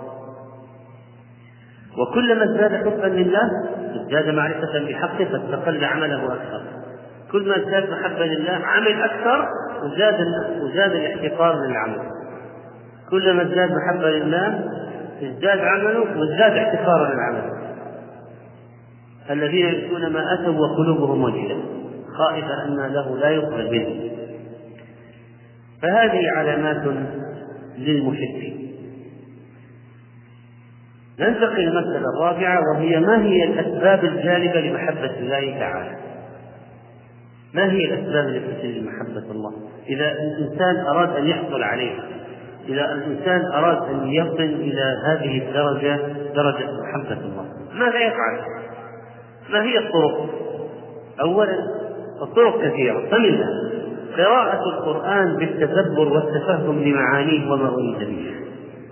[1.98, 3.50] وكلما ازداد حبا لله
[4.02, 6.62] ازداد معرفة بحقه فاستقل عمله أكثر.
[7.32, 9.48] كل ما ازداد محبة لله عمل أكثر
[9.84, 10.26] وزاد
[10.62, 11.98] وزاد الاحتقار للعمل.
[13.10, 14.64] كلما ازداد محبة لله
[15.22, 17.62] ازداد عمله وازداد احتقارا للعمل
[19.30, 21.62] الذين يؤتون ما أتوا وقلوبهم وجلة
[22.18, 24.12] خائفة أن له لا يقبل منه.
[25.82, 26.96] فهذه علامات
[27.78, 28.72] للمحبين
[31.20, 35.96] ننتقل المسألة الرابعة وهي ما هي الأسباب الجالبة لمحبة الله تعالى؟
[37.54, 39.52] ما هي الأسباب التي تجلب محبة الله؟
[39.88, 42.04] إذا الإنسان أراد أن يحصل عليها
[42.68, 45.98] إذا الإنسان أراد أن يصل إلى هذه الدرجة
[46.34, 47.44] درجة محبة الله.
[47.74, 48.38] ماذا يفعل؟
[49.50, 50.26] ما هي الطرق؟
[51.20, 51.58] أولا
[52.22, 53.00] الطرق كثيرة.
[53.10, 53.48] فمنها
[54.16, 58.34] قراءة القرآن بالتدبر والتفهم لمعانيه وما أريد به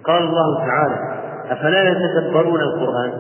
[0.05, 3.13] قال الله تعالى أفلا يتدبرون القرآن؟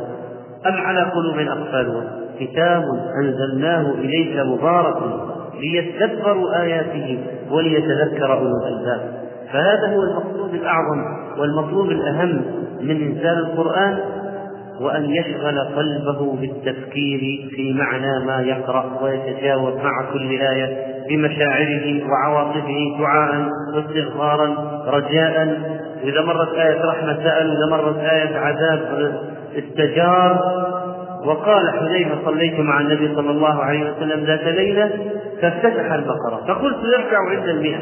[0.66, 2.84] أم على قلوب أقفالها كتاب
[3.22, 4.96] أنزلناه إليك مبارك
[5.60, 9.19] ليتدبروا آياته وليتذكر أولو الألباب.
[9.52, 11.04] فهذا هو المقصود الأعظم
[11.38, 12.42] والمطلوب الأهم
[12.80, 13.98] من إنزال القرآن
[14.80, 20.76] وأن يشغل قلبه بالتفكير في معنى ما يقرأ ويتجاوب مع كل آية
[21.08, 24.54] بمشاعره وعواطفه دعاء واستغفارا
[24.86, 25.58] رجاء.
[26.04, 27.50] وإذا مرت آية رحمة سأل.
[27.50, 29.12] وإذا مرت آية عذاب
[29.58, 30.40] استجار.
[31.26, 34.90] وقال حذيفة صليت مع النبي صلى الله عليه وسلم ذات ليلة
[35.42, 36.40] فافتتح البقرة.
[36.48, 37.80] فقلت يركع عند المئة.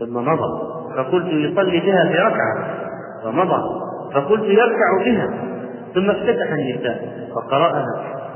[0.00, 0.78] ثم مضى.
[0.96, 2.54] فقلت يصلي بها في ركعة
[3.24, 3.62] فمضى.
[4.14, 5.28] فقلت يركع بها.
[5.94, 7.84] ثم افتتح النساء فقرأها.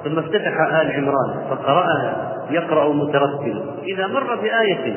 [0.04, 2.32] ثم افتتح آل عمران فقرأها.
[2.50, 4.96] يقرأ مترتلا إذا مر بآية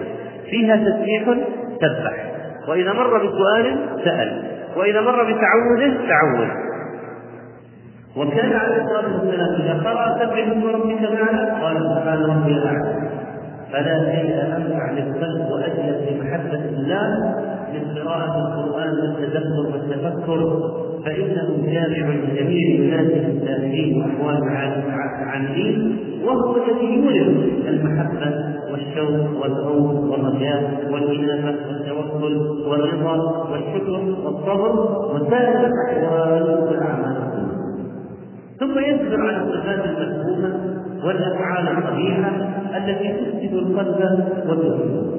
[0.49, 1.38] فيها تسبيح
[1.82, 2.32] سبح
[2.68, 4.43] وإذا مر بسؤال سأل.
[4.78, 6.49] وإذا مر بتعوذ تعوذ.
[8.18, 13.09] وكان عليه الصلاة والسلام إذا قرأ سبح اسم ربك الأعلى قال سبحان ربي الأعلى.
[13.76, 17.36] فلا شيء أنفع للقلب وأجلب لمحبة الله
[17.74, 20.70] من قراءة القرآن والتدبر والتفكر
[21.06, 31.56] فإنه جامع لجميع الناس السائلين وأحوال العاملين وهو الذي يولد المحبة والشوق والخوف والرجاء والإنابة
[31.68, 33.92] والتوكل والرضا والشكر
[34.26, 34.72] والصبر
[35.16, 37.16] وسائر الأحوال والأعمال.
[38.60, 40.75] ثم يصبر على الصفات المفهومة
[41.06, 42.30] والأفعال القبيحة
[42.78, 43.99] التي تفسد القلب
[44.49, 45.16] وتفسده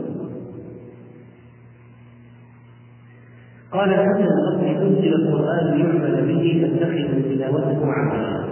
[3.73, 8.45] قال حسن البصري انزل القرآن ليعمل به فاتخذوا تلاوته عملا.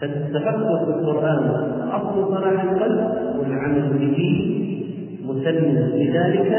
[0.00, 1.50] فالتفكر في القرآن
[1.90, 3.00] أصل صلاح القلب
[3.38, 4.18] والعمل به
[5.24, 6.52] مسلم لذلك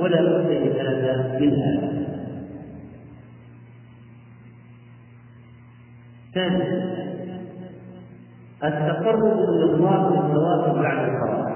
[0.00, 0.50] ولا بد
[0.80, 1.80] هذا منها.
[6.34, 7.00] ثالثا
[8.64, 11.50] التقرب إلى الله بالتواصل بعد الفراغ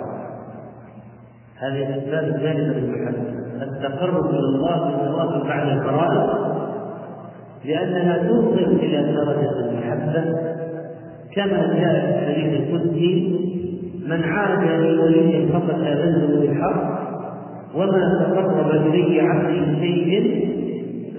[1.58, 6.54] هذه الأسباب الجانبه للمحبه التقرب إلى الله بالتواصل بعد الفرائض
[7.64, 10.24] لأنها توصل إلى درجة المحبة
[11.34, 13.40] كما جاء في الحديث القدسي
[14.06, 17.04] من عاد لي وليا فقد آذنته بالحق
[17.74, 20.54] وما تقرب إلي عبدي بشيء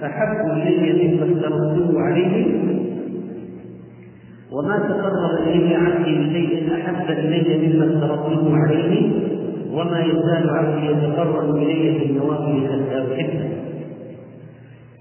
[0.04, 2.56] أحب إلي مما افترضته عليه
[4.56, 9.12] وما تقرب إلي عبدي بشيء أحب إلي مما افترضته عليه
[9.72, 13.50] وما يزال عبدي يتقرب إلي بالنوافل حتى أحبه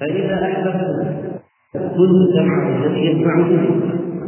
[0.00, 1.24] فإذا أحببته
[1.72, 3.70] كنت سمعه الذي يسمع به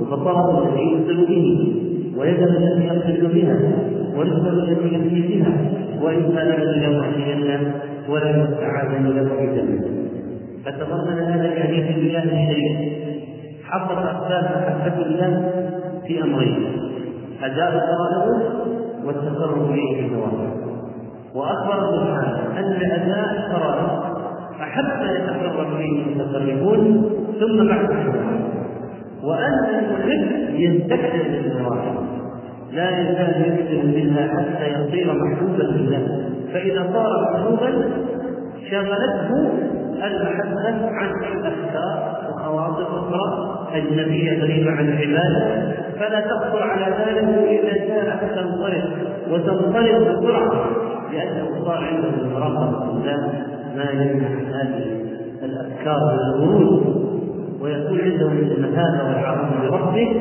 [0.01, 1.75] وبصره الذي يبصر به
[2.17, 3.59] ويده التي يقصد بها
[4.17, 5.53] ورزقه التي يمشي بها
[6.03, 7.73] وإن كان إلى وحيا
[8.09, 9.81] ولا يستعاذ له بذنب
[10.65, 13.16] فتضمن هذا الحديث بالله الشريف.
[13.71, 15.53] حفظ أسباب الله
[16.07, 16.67] في أمرين
[17.43, 18.43] أداء الفرائض
[19.05, 20.67] والتقرب إليه في النوافل
[21.35, 24.17] وأخبر سبحانه أن أداء الفرائض
[24.61, 27.11] أحب ما يتقرب إليه المتقربون
[27.41, 28.41] ثم بعد النوافل
[29.23, 32.07] وأن المحب يستكثر بالنوافل
[32.73, 36.31] لا يزال يكثر منها حتى يصير محبوبا لله.
[36.53, 37.85] فإذا صار محبوبا
[38.71, 39.51] شغلته
[40.05, 41.11] المحبة عن
[41.45, 45.73] أفكار وخواطر أخرى أجنبية غريبة عن العبادة.
[45.99, 48.85] فلا تخطر على باله إذا جاءت تنطلق
[49.31, 50.71] وتنطلق بسرعة
[51.13, 53.33] لأنه صار عنده مراقبة الله
[53.77, 55.07] ما يمنع هذه
[55.43, 55.99] الأفكار
[56.39, 56.97] من
[57.61, 60.17] ويكون عنده من المهابة والعظمة لربه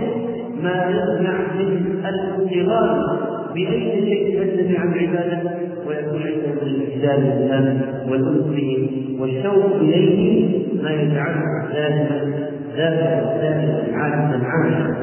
[0.63, 3.17] ما يمنع من الانشغال
[3.53, 10.91] بأي شيء يجتمع عن عبادته ويكون عنده من الاجتهاد بالله والأنس به والشوق إليه ما
[10.91, 14.97] يجعله دائما ذاتا دائما عادة عامة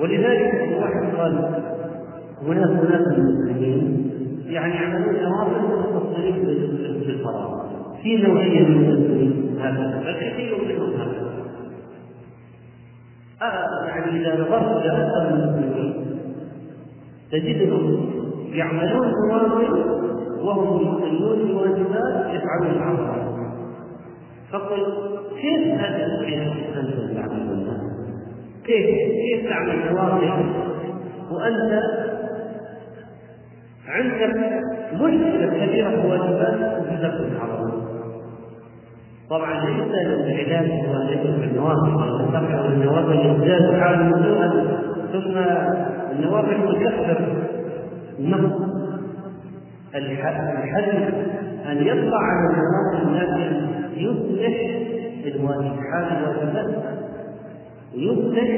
[0.00, 1.62] ولذلك الواحد قال
[2.42, 4.10] هناك ناس من المسلمين
[4.46, 5.78] يعني يعملون نوافل
[7.04, 7.68] في الفراغ
[8.02, 11.28] في نوعية من المسلمين هكذا الكثير منهم هكذا
[13.42, 15.94] آه يعني إذا نظرت إلى أكثر المسلمين
[17.32, 18.17] تجدهم
[18.52, 19.98] يعملون نوافل
[20.42, 23.28] وهم يصلون الواجبات يفعلون العصر
[24.52, 24.86] فقل
[25.40, 26.42] كيف هذا الشيء
[26.80, 27.68] أنتم تعملون؟
[28.64, 30.44] كيف كيف تعمل نوافل
[31.30, 31.82] وأنت
[33.88, 34.36] عندك
[34.92, 37.70] مشكلة كبيرة في الواجبات وفي ترك الحرام
[39.30, 44.10] طبعا ليس العلاج هو ان يكون النوافل النوافل يزداد حاله
[45.12, 45.38] ثم
[46.12, 47.57] النوافل تكثر.
[48.18, 48.62] النقص
[49.94, 50.90] الحل
[51.70, 54.78] أن يطلع على النوافل لكن يصلح
[55.26, 56.84] الواجب حال الواجبات
[57.94, 58.48] ويصلح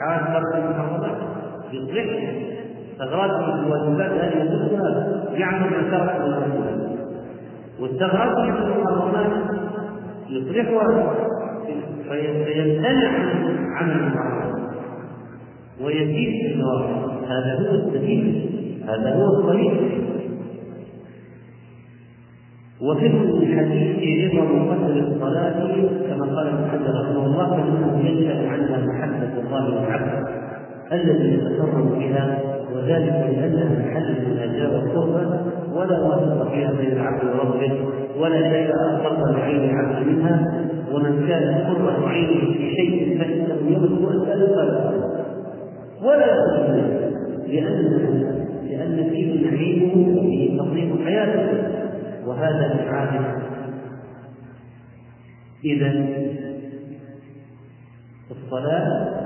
[0.00, 1.18] حال ترك المحرمات
[1.72, 2.06] يصلح
[3.48, 6.96] من الواجبات هذه كلها يعمل ما ترك الواجبات
[7.80, 9.32] واستغراق من المحرمات
[10.30, 11.14] يصلحها
[12.08, 13.10] فيمتنع
[13.76, 14.56] عن المعروف
[15.80, 18.55] ويزيد في النوافل هذا هو السبيل.
[18.86, 19.72] هذا هو الطريق
[22.82, 25.74] وفي الحديث رضا مقدر الصلاة
[26.08, 30.26] كما قال ابن حجر رحمه الله فإنه ينشأ عنها محبة الله والعبد
[30.92, 32.38] الذي يتقرب بها
[32.74, 35.40] وذلك لأنها محل المناجاة والقربة
[35.74, 37.72] ولا واسطة فيها بين العبد وربه
[38.20, 44.38] ولا شيء أخطر بعين العبد منها ومن كان قرة عينه في شيء فإنه يرجو أن
[44.38, 44.90] لا
[46.02, 47.06] ولا يقول
[47.46, 48.16] لأن
[48.70, 51.68] لأن فيه نعيمه وفيه تقديم حياته
[52.26, 53.36] وهذا من عادة.
[55.64, 56.16] إذا
[58.30, 59.16] الصلاة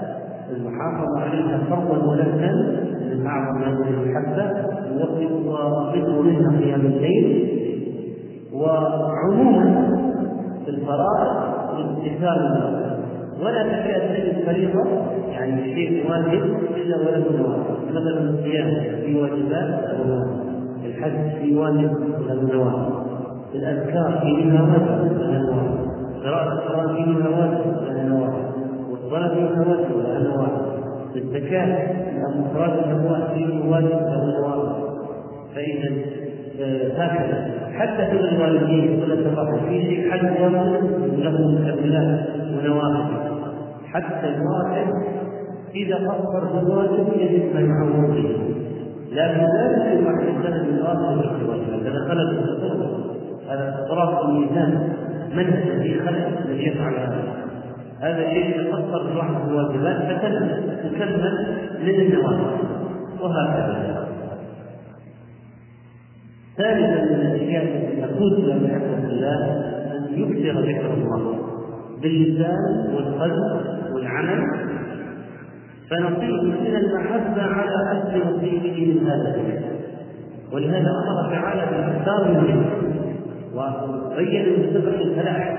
[0.50, 2.80] المحافظة عليها فرضا ولكن
[3.10, 4.70] من أعظم هذه المحبة
[5.46, 7.50] وذكر منها قيام الليل
[8.52, 9.96] وعموما
[10.64, 12.99] في الفرائض الامتثال
[13.42, 14.84] ولا تكاد تجد فريضة
[15.30, 16.42] يعني شيء واجب
[16.76, 17.74] إلا وله نوافل.
[17.90, 18.70] مثلا الصيام
[19.04, 20.26] في واجبات له
[20.84, 21.92] الحج في واجب
[22.28, 22.92] له نوافل.
[23.54, 25.90] الأذكار في منها واجب لها نوافل.
[26.24, 28.44] قراءة القرآن في منها واجب لها نوافل.
[28.90, 30.70] والصلاة في منها واجب لها نوافل.
[31.16, 31.70] الزكاة
[32.52, 34.90] إخراج الأموال في له نوافل.
[35.54, 35.90] فإذا
[36.96, 37.50] هكذا.
[37.72, 40.24] حتى في الوالدين ولا تفرق في شيء حد
[41.18, 42.20] له مكملات
[42.58, 43.29] ونوافل.
[43.92, 44.86] حتى الواحد
[45.74, 48.14] إذا قصر بالواجب يجب أن يعوض
[49.12, 53.10] لكن لا يمكن أن يستند الواجب بالواجب هذا خلل في الصورة
[53.48, 54.92] هذا اضطراب الميزان
[55.32, 57.22] من الذي خلق الذي يفعل هذا.
[58.00, 61.46] هذا شيء يتقصر بالواحد بالواجبات فتكمل تكمل
[61.80, 62.56] للنوافل
[63.20, 64.06] وهكذا.
[66.56, 69.44] ثالثا من الأشياء التي تقود إلى محبه الله
[69.96, 71.34] أن يكثر ذكر الله
[72.02, 74.46] باللسان والقلب والعمل
[75.90, 79.40] فنصيب من المحبة على حسب نصيبه من هذا
[80.52, 82.80] ولهذا أمر تعالى بالإكثار من ذكر
[83.54, 85.58] وبين المستقبل الفلاح.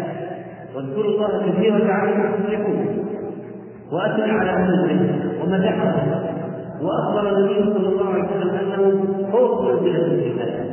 [0.75, 3.07] واذكروا الله كثيرا لعلكم تفلحون.
[3.91, 6.21] وأثنى على أهل العلم ومدحهم
[6.81, 10.71] وأخبر النبي صلى الله عليه وسلم أنه فوق منزلة الكفاية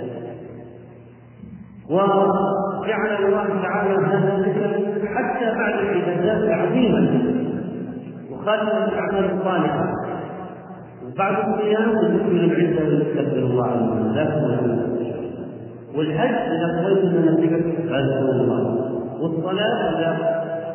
[1.90, 7.37] وجعل الله تعالى هذا الذكر حتى بعد العبادات العظيمة
[8.48, 9.92] وخاتم الأعمال الصالحة
[11.06, 14.88] وبعد الصيام وذكر العزة ويستغفر الله عنه لا
[15.96, 18.90] والحج إذا قضيتم مناسككم فاذكروا الله.
[19.20, 20.16] والصلاة إذا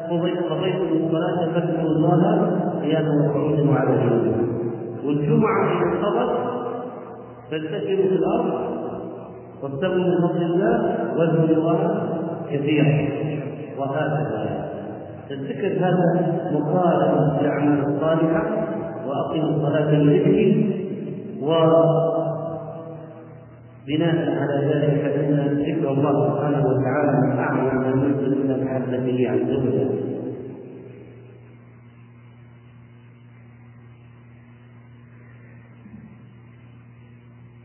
[0.10, 2.52] قضيتم الصلاة فاذكروا الله
[2.82, 4.48] قياما وقعودا وعلى جنوبكم
[5.06, 6.32] والجمعة إذا انقضت
[7.52, 8.54] فانتشروا في الأرض
[9.64, 12.08] وابتغوا من فضل الله واذكروا الله
[12.52, 13.10] كثيرا.
[13.78, 14.63] وهكذا.
[15.32, 18.44] الذكر هذا مقارنة بالأعمال الصالحة
[19.08, 20.74] وأقيموا الصلاة لذكري
[23.88, 29.52] بناء على ذلك فإن ذكر الله سبحانه وتعالى من أعظم ما ينزل من المحبة عز
[29.52, 30.14] وجل.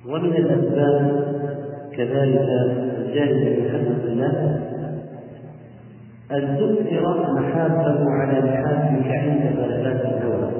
[0.08, 1.24] ومن الأسباب
[1.96, 2.48] كذلك
[2.98, 4.67] الجانب محبة الله
[6.32, 10.52] أن تؤثر محابة على محابك عند غلبات الهوى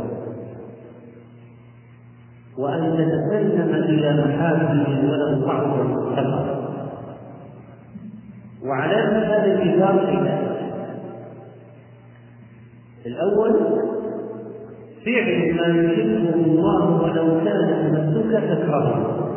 [2.59, 6.59] وأن تتسلم إلى محابه ولو بعض السفر
[8.65, 10.49] وعلامة هذا الإيثار شيئان
[13.07, 13.53] الأول
[15.05, 19.29] فعل ما يحبه الله ولو كان نفسك تكرهه.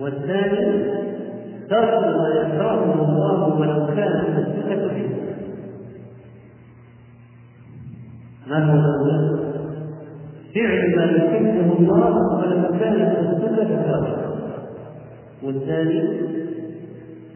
[0.00, 1.01] والثاني
[1.70, 5.22] ترك ما يكرهه الله ولو كان نفسك تحبه
[8.46, 9.38] ما هو؟ الأول
[10.54, 14.32] فعل ما يحبه الله ولو كان نفسك تكرهه
[15.42, 16.00] والثاني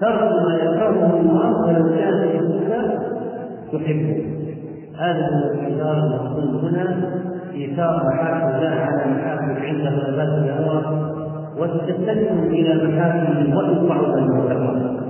[0.00, 3.06] ترك ما يكرهه الله ولو كان نفسك
[3.72, 4.26] تحبه.
[4.98, 7.10] هذا هو الإيثار المقصود هنا.
[7.54, 10.28] إيثار محاكم الله على محاكم عند غلبات
[11.58, 15.00] والتسلم إلى محاكم وتطبع المحترمه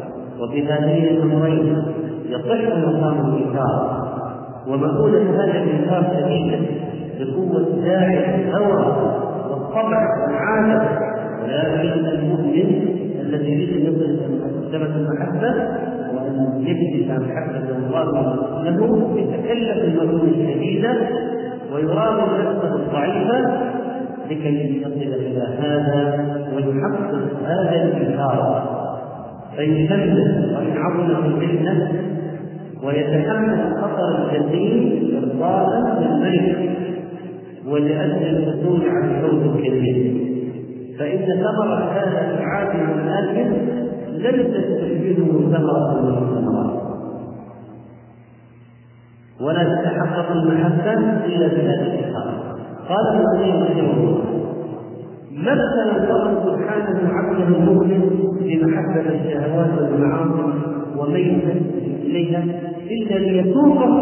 [0.41, 1.83] وبهذين الأمرين
[2.29, 4.07] يصح مقام الايثار
[4.69, 6.59] ومقولة هذا الإنكار شديدة
[7.21, 8.97] بقوة داعي الهوى
[9.51, 11.07] والطبع والعادة.
[11.43, 14.19] ولكن المؤمن الذي يريد أن يصل
[14.57, 15.55] مرتبة المحبة
[16.15, 18.35] وأن يجد محبة الله
[18.65, 20.97] له يتكلف المجهود الشديدة
[21.73, 23.67] ويراود نفسه الضعيفة
[24.31, 28.67] لكي يصل إلى هذا ويحقق هذا الإنكار.
[29.57, 31.93] فيشمل وإن عظمت الفتنة
[32.83, 36.71] ويتحمل الخطر الجسيم إرضاء للملك
[37.67, 40.27] ولأجل الحصول على الفوز الكبير.
[40.99, 43.57] فإن ثمرة هذا العادل الآكل
[44.09, 46.83] لم تستفيده ثمرة من الثمرات
[49.41, 50.93] ولا تتحقق المحبة
[51.27, 52.35] إلا بهذا الإخلاص
[52.89, 54.36] قال ابن القيم رحمه الله
[55.37, 58.01] مثل الله سبحانه عبده المؤمن
[58.41, 60.53] بمحبة الشهوات والمعاصي
[60.97, 61.53] وميلا
[62.05, 62.45] إليها
[62.91, 63.95] إلا ليسوقه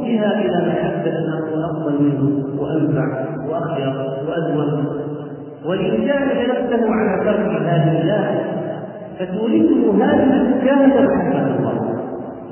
[0.00, 3.94] بها إلى محبة هو أفضل منه وأنفع وأخير
[4.28, 5.06] وأزود
[5.66, 8.40] وليجاهد نفسه على ترك هذه الله
[9.18, 11.96] فتورثه هذه الكاملة محبة الله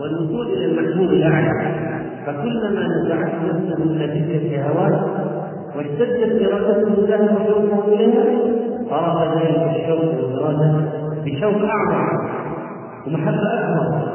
[0.00, 1.74] والوصول إلى المحبوب الأعلى.
[2.26, 5.00] فكلما نزعت نفسه من تلك الشهوات
[5.76, 8.24] واشتدت إرادته لها وشوقه إليها
[8.90, 10.84] قرب ذلك الشوق والإرادة
[11.24, 12.08] بشوق أعظم
[13.06, 14.08] ومحبة أكبر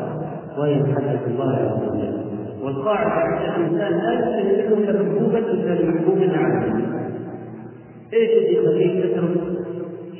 [0.58, 2.20] وهي محبة الله عز وجل.
[2.64, 6.86] والقاعدة أن الإنسان لا يستملكك محبوبا إلا لمحبوب عنه
[8.14, 9.30] إيش اللي يخليك تترك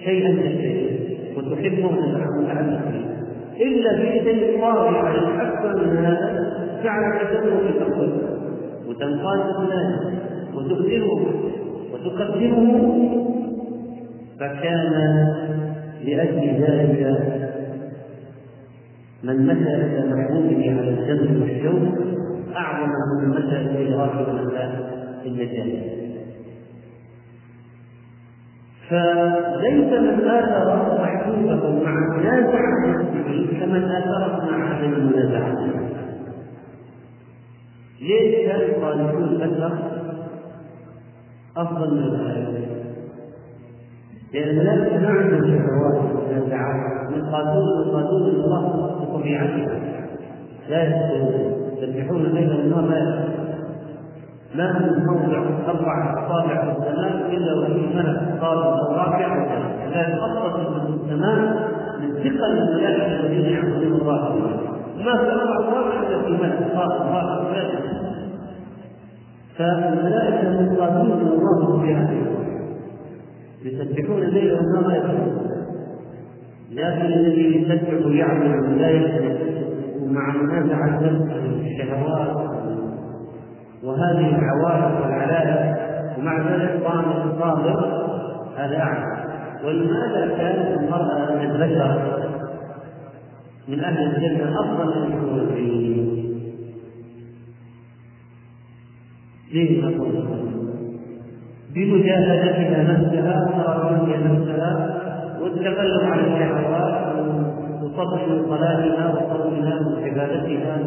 [0.04, 1.00] شيئا كشيء
[1.38, 2.82] وتحبه وتتعود عنه
[3.62, 8.12] إلا بشيء طاغي على أكثر من هذا جعلك تترك الأول
[8.88, 10.00] وتنقاد فلان
[10.60, 11.26] وتكثره
[11.94, 13.10] وتقدمه
[14.40, 14.94] فكان
[16.06, 17.20] لأجل ذلك
[19.24, 21.82] من مشى إلى محبوبه على الجنب والشوق
[22.56, 22.90] أعظم
[23.22, 24.30] من مشى إلى راكب
[25.26, 26.00] النجاه
[28.90, 35.56] فليس من آثر محبوبة مع منازعة نفسه كمن آثره مع عدم المنازعة
[38.02, 39.99] ليش كان الصالحون أكثر
[41.58, 42.80] أفضل من الخالدين؟
[44.34, 49.80] لأن الناس ما عندهم شهوات ومنازعات يقاتلون يقاتلون الله بطبيعتها
[50.70, 53.40] لا يذكرون يسبحون الليل والنهار لا
[54.56, 58.42] ما من موضع أربع أصابع في السماء إلا وفيه ملك.
[58.42, 59.28] قال الرابع
[59.94, 61.70] لا يتخطط من السماء
[62.00, 64.36] من ثقل الملائكة الذين يعبدون الله.
[64.98, 66.72] ما في أربع أصابع إلا في ملك.
[66.76, 67.40] قال الرابع
[69.60, 72.10] فالملائكه مقاتلون الله بها
[73.66, 75.50] يسبحون الليل والنهار يذكرون
[76.72, 79.42] لكن الذي يسبح يعمل لا يسبح
[80.02, 81.00] ومع منازعة
[81.62, 82.50] الشهوات
[83.84, 85.78] وهذه العوارض والعلائق
[86.18, 88.10] ومع ذلك قام الصابر
[88.58, 89.24] هذا أعلى.
[89.66, 92.20] ولماذا كانت المرأة من البشر؟
[93.68, 96.19] من أهل الجنة أفضل من الحور
[99.52, 100.40] ليه نقول
[101.76, 105.00] بمجاهدتها نفسها وتركها نفسها
[105.42, 107.16] والتغلب على الشهوات
[107.84, 110.78] وفضل صلاتها وصومها وعبادتها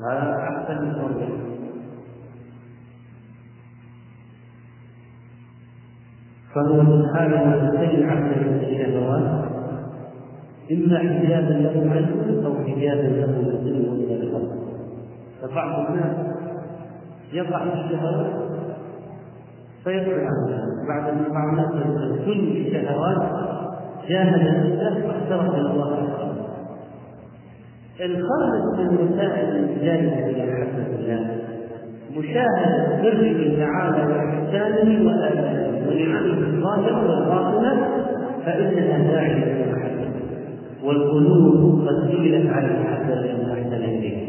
[0.00, 1.50] هذا احسن من
[6.54, 9.50] فهو سبحانه يسير عبده من الشهوات
[10.72, 14.52] إما حجابا له عنه أو حجابا له إلى الخلق
[15.42, 16.39] فبعض الناس
[17.32, 18.26] يقع في الشهوات
[20.18, 23.50] عنها بعد ان بعض الناس كل الشهوات
[24.08, 26.10] جاهد نفسه واحترق إلى الله.
[28.00, 31.36] الخامس من وسائل الجانب إلى محبه الله
[32.16, 37.88] مشاهدة بره تعالى وإحسانه وآلائه ونعمه الظاهرة والباطنة
[38.44, 39.70] فإنها داعية إلى
[40.84, 44.19] والقلوب قد سئلت على المحبة لأن أحسن إليه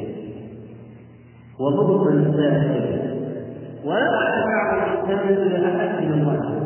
[1.61, 3.01] وضبط السائل
[3.85, 6.61] ولا أشفع الإحسان إلى أحد من الله.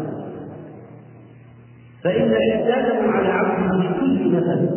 [2.04, 4.70] فإن إحسانه على عبده بكل مثل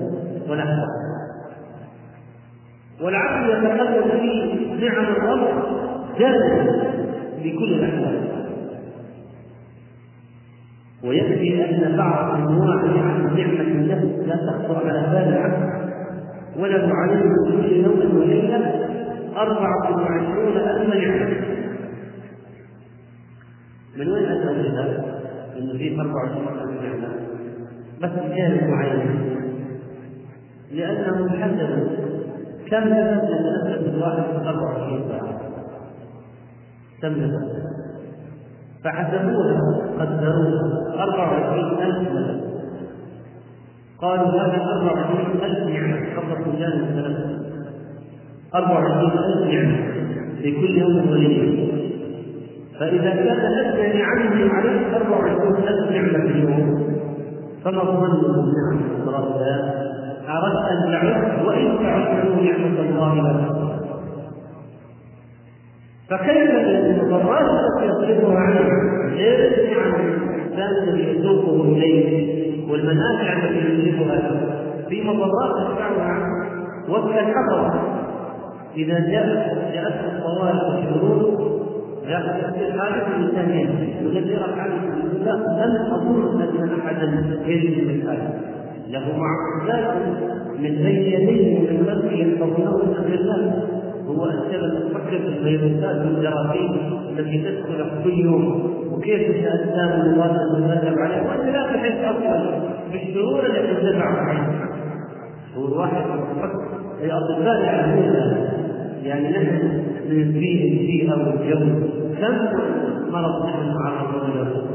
[0.50, 0.86] ولحظة
[3.02, 4.54] والعبد يتقلب في
[4.86, 5.48] نعم الرب
[6.18, 6.92] جاهزا
[7.44, 8.18] بكل الأحوال
[11.04, 15.78] ويكفي أن بعض أنواع نعم نعمة النفس لا تخطر على بال العبد.
[16.58, 18.88] وله عليه كل يوم وليلة
[19.39, 21.59] أربعة وعشرون ألف نعمة
[23.97, 25.18] من وين أتى هذا؟
[25.59, 27.09] إنه فيه 24 ألف نعمة
[28.03, 29.39] بس بجانب معين.
[30.72, 31.89] لأنه محدد
[32.70, 35.41] كم نفس يتنفس الواحد في 24 ساعة.
[37.03, 37.68] كم نفس
[38.84, 39.61] فحسبوها
[39.99, 40.95] قدروها.
[41.03, 42.49] 24000 ملك
[44.01, 47.38] قالوا هذا 24000 نعمة قبل جانب ثلاثة
[48.55, 49.76] 24000 نعمة
[50.42, 51.68] في كل يوم وليلة.
[52.80, 56.99] فإذا كان أدنى نعمة عليه أربع ألف نعمة في اليوم
[57.64, 59.74] فما ظن النعم ربها
[60.28, 63.59] أردت أن تعد وإن تعدوا نعمة الله لك
[66.11, 68.61] فكيف المضرات التي يصرفها عنه
[69.14, 74.40] غير النعم الإنسان الذي يذوقه إليه والمنافع التي له.
[74.88, 76.18] في مضرات تدفعها
[76.88, 77.97] وقت الحضر
[78.76, 81.48] إذا جاءت جاءته الطوارئ والشرور
[82.08, 83.68] يقول حالة الإنسانية
[84.02, 88.40] يغير حالة الإنسان لم أظن أن أحدا يجد من هذا
[88.88, 89.96] له معجزات
[90.58, 93.68] من بين يديه ومن خلفه يحفظونه من الله
[94.06, 101.28] هو أسئلة تفكر في الفيروسات والجراثيم التي تدخل كل يوم وكيف الأجسام المضادة تترتب عليها؟
[101.28, 102.60] وأنت لا تحس أصلا
[102.92, 104.68] بالشرور التي تدفع عليها
[105.56, 106.04] هو الواحد
[107.03, 108.49] الأطباء يعلمون
[109.03, 111.88] يعني نحن من فيه البيئة والجو
[112.20, 112.59] كم
[113.12, 114.68] مرض نحن معرضون له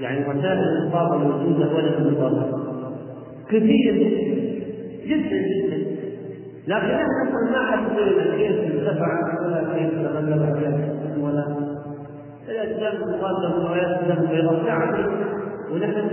[0.00, 2.70] يعني وسائل الإصابة موجودة ولا الإصابة
[3.48, 3.94] كثير
[5.06, 5.90] جدا جدا.
[6.66, 7.86] لكن إحنا ما حد
[8.36, 9.06] كيف انتفع
[9.44, 11.44] ولا كيف تغلب على ولا.
[12.48, 14.48] الأجسام المقاتلة ولا الدم بيض
[15.72, 16.08] ونحن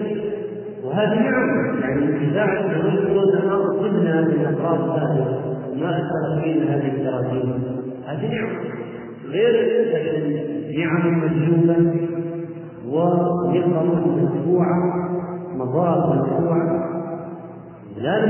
[0.87, 5.41] وهذه نعم يعني انتزاع الحلول النار ضمن الأفراد هذه
[5.75, 7.63] ما أثر فينا هذه الجراثيم
[8.07, 8.49] هذه نعم.
[9.29, 9.53] غير
[10.77, 12.07] نعم مجلوبة
[12.89, 15.07] ونقم مدفوعة
[15.55, 16.87] مضار مدفوعة.
[17.97, 18.25] لا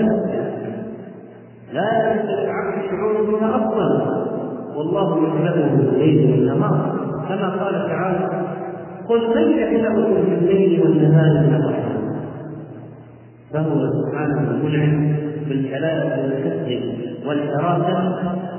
[1.74, 4.18] لا يمكن العبد الشعور بها أصلا
[4.76, 6.98] والله يخلقه الليل والنهار.
[7.30, 8.48] كما قال تعالى
[9.10, 12.07] قل من يخلقكم في الليل والنهار من الرحمن
[13.54, 15.16] فهو سبحانه المنعم
[15.50, 16.82] بالحلال والكسب
[17.28, 18.14] والحراسة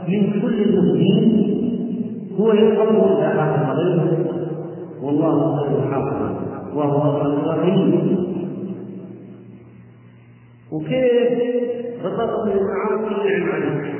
[0.09, 1.49] من كل المسلمين
[2.41, 4.18] هو إذا حافظ غيره
[5.03, 5.78] والله خير
[6.74, 8.18] وهو الرحيم.
[10.72, 11.39] وكيف
[12.05, 13.95] بسطت من المعاصي نعم عليه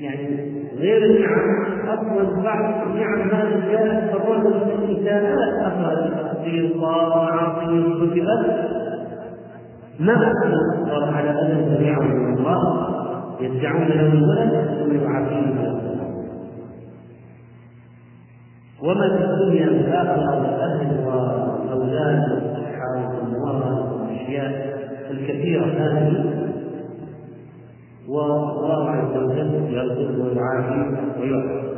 [0.00, 8.91] يعني غير النعم أصلا بعض النعم هذه جاءت تظل الاساءات أخرى في معاصي كتبت
[10.00, 12.88] ما أكثر على أن تبعهم الله
[13.40, 15.82] يدعون له الولد ثم يعافيهم
[18.82, 24.72] وما في الدنيا من الآخرة الأهل والأولاد والصحة والأموال والأشياء
[25.10, 26.42] الكثيرة هذه.
[28.08, 31.72] والله عز وجل يرزق ويعافي ويعطي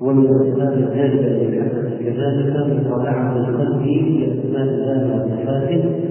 [0.00, 6.05] ومن أسباب ذلك الذي حدث كذلك مطالعة القلب بأسماء الله وصفاته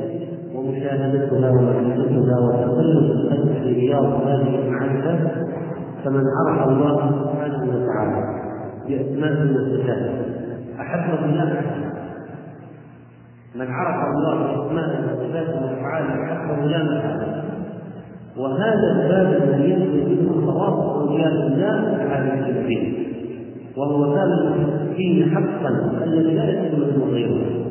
[0.65, 5.31] ومشاهدتها ومعرفتها وتقلب القلب في رياض هذه المعرفة
[6.03, 8.45] فمن عرف الله سبحانه وتعالى
[8.87, 10.11] بأسمائه وصفاته
[10.79, 11.61] أحبه الله
[13.55, 17.43] من عرف الله بأسمائه وصفاته وأفعاله أحبه لا محالة
[18.37, 23.05] وهذا الباب الذي يدخل منه خواص أولياء الله تعالى الدين
[23.77, 27.64] وهو باب المحبين حقا الذي لا يدخل غيره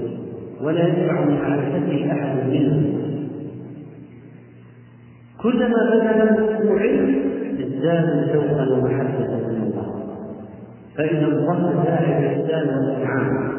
[0.65, 2.95] ولا يدفع من معرفته أحد منهم.
[5.43, 7.23] كلما له علم
[7.61, 10.05] ازداد شوقا ومحبة من الله.
[10.97, 13.55] فإذا انضم داعي الإحسان والإنعام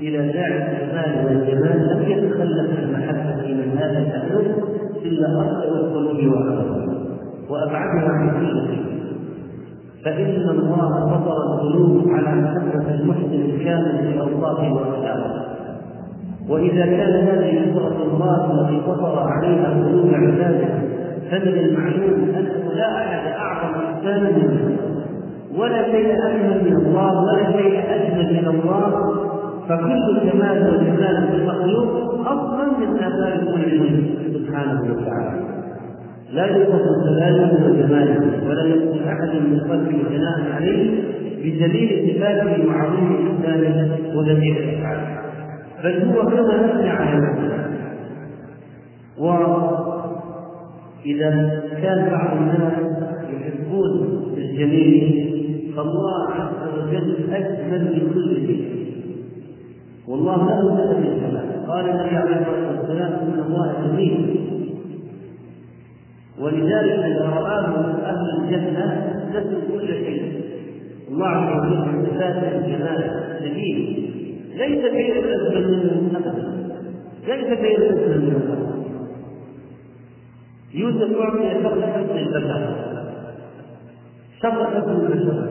[0.00, 4.56] إلى داعي الجمال والجمال لم يتخلف المحبة من هذا التألف
[5.04, 7.04] إلا أخطأ القلوب وأخطأ
[7.50, 8.84] وأبعدها عن شيء
[10.04, 15.53] فإن الله فطر القلوب على محبة المحسن الكامل في أوصافه وأخلاقه
[16.48, 20.68] وإذا كان هذه فطرة الله التي فطر عليها قلوب عباده
[21.30, 24.76] فمن المعلوم أنه لا أحد أعظم إنسان منه
[25.58, 29.14] ولا شيء أجمل من الله ولا شيء أجمل من الله.
[29.68, 33.80] فكل كمال وجمال في المخلوق أصلا من آثار كل
[34.34, 35.40] سبحانه وتعالى.
[36.32, 41.02] لا يوصف جلاله وجماله ولا يقول أحد من خلقه ثناء عليه
[41.38, 45.23] بدليل صفاته وعظيم انسانه وجميع أفعاله.
[45.84, 47.64] بل هو كما نثني على نفسه
[51.04, 51.30] وإذا
[51.82, 52.72] كان بعض الناس
[53.30, 53.92] يحبون
[54.36, 55.06] الجميل
[55.76, 58.64] فالله عز وجل أجمل من كل شيء.
[60.08, 64.40] والله له سبب الجمال قال النبي عليه الصلاة والسلام إن الله جميل.
[66.40, 67.66] ولذلك إذا رآه
[68.04, 68.84] أهل الجنة
[69.30, 70.22] نسوا كل شيء.
[71.10, 73.00] الله عز وجل من صفات الجمال
[73.44, 74.13] جميل
[74.54, 76.44] ليس شيء أجمل منه أبدا
[77.28, 78.74] ليس شيء أجمل منه أبدا
[80.74, 82.76] يوسف أعطي شر حسن البشر
[84.42, 85.48] شر حسن البشر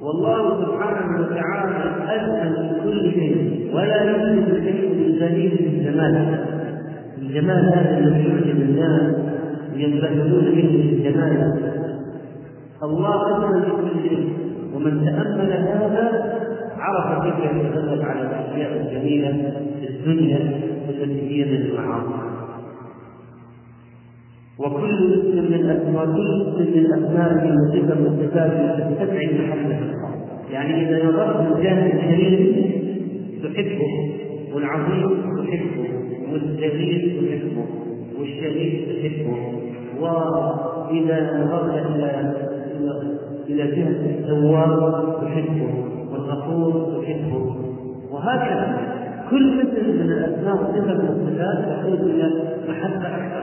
[0.00, 3.70] والله سبحانه وتعالى أجمل كل شيء.
[3.74, 6.44] ولا يوجد شيء من دليل الجمال.
[7.18, 9.14] الجمال هذا الذي يعجب الناس
[9.74, 11.62] ينبهرون به الجمال.
[12.82, 14.32] الله أجمل بكل شيء.
[14.74, 16.04] ومن تأمل هذا
[16.84, 20.38] عرف كيف يتغلب على الأشياء الجميلة في الدنيا
[20.88, 22.24] من المعاصي
[24.58, 27.32] وكل اسم من الاسماء كل اسم من الأسماء
[27.92, 30.04] المصفه من التي تدعي محبه
[30.50, 32.74] يعني إذا نظرت الجانب الكريم
[33.42, 34.14] تحبه.
[34.54, 35.88] والعظيم تحبه.
[36.32, 37.66] والجليل تحبه.
[38.20, 39.36] والشريف تحبه.
[40.00, 42.34] وإذا نظرت إلى
[43.48, 46.03] إلى جهة التواب تحبه.
[46.24, 47.56] والغفور تحبه.
[48.10, 48.76] وهكذا
[49.30, 52.30] كل مثل من الأسماء وصفة من الصفات تحول إلى
[52.68, 53.42] محبة أكثر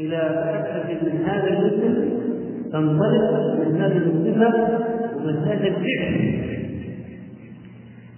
[0.00, 2.08] إلى محبة من هذا المثل
[2.72, 4.78] تنطلق من هذه الصفة
[5.16, 6.42] ومن هذا الفعل.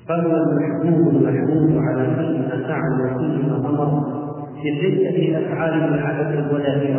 [0.09, 4.25] فهو المحبوب المحبوب على كل ما فعل وكل ما أمر
[4.63, 6.93] في افعاله العبث ولا في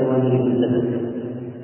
[0.47, 1.15] الزمن.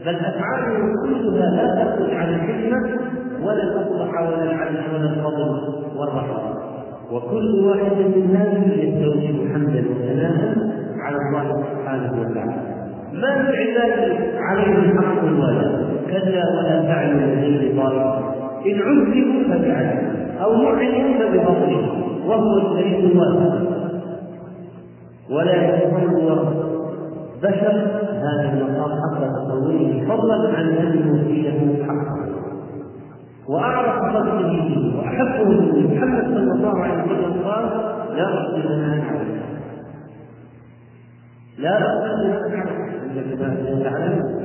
[0.05, 6.53] بل افعاله كلها لا تخرج عن الحكمة ولا الاصلح ولا العدل ولا الفضل والرحمه
[7.11, 10.55] وكل واحد من هذه يستوجب حمدا وثناء
[11.01, 12.71] على الله سبحانه وتعالى.
[13.13, 18.31] ما للعباد عليهم حق ولا كلا ولا فعل من طائفه
[18.65, 23.71] إن عذبوا فبعدل أو نعموا فبفضله وهو الكريم الواسع
[25.29, 26.53] ولا يتصور
[27.43, 32.30] بشر هذا المقام حق تصوره فضلا عن أن يوفيه حقه
[33.49, 37.65] وأعرف خلقه به وأحبه به محمد صلى الله عليه وسلم قال
[38.17, 39.41] لا احسن ثناء عليه
[41.57, 44.41] لا احسن ثناء عليه تعلم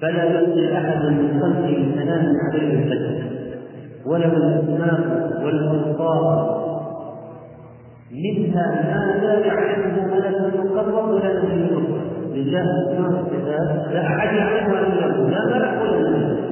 [0.00, 3.22] فلا يؤتي أحد من خلقه ثناء عليه البشر
[4.06, 5.00] وله الاسماء
[5.44, 6.62] والأوصاف.
[8.12, 14.80] منها ما لا يعلمه ملك مقرب ولا نبي مرسل لله اسماء الصفات لا أحد يعلمها
[14.80, 16.51] إلا الله لا ملك ولا نبي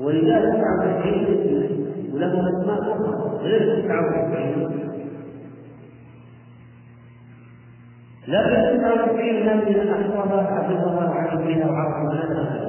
[0.00, 4.88] ولذلك 99 اسم وله اسماء أخرى غير 99
[8.28, 12.68] لكن 99 هذه احصاها حفظها وعلم بها وعرفها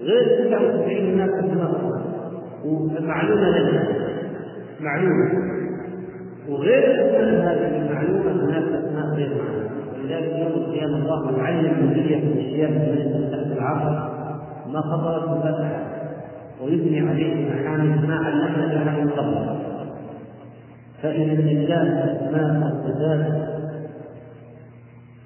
[0.00, 2.00] غير 99 هناك اسماء أخرى
[2.64, 3.88] ومعلومة لنا.
[4.80, 5.30] معلومة.
[6.48, 9.70] وغير هذه المعلومة هناك أسماء غير معلومة.
[10.04, 14.09] لذلك يوم القيامة الله يعلم الدنيا في الاشياء من العرش
[14.72, 16.00] ما خطرت بفتحه
[16.64, 19.60] ويثني عليه محامد ما علمنا لها من قبل.
[21.02, 23.50] فإن لله أسماء الصفات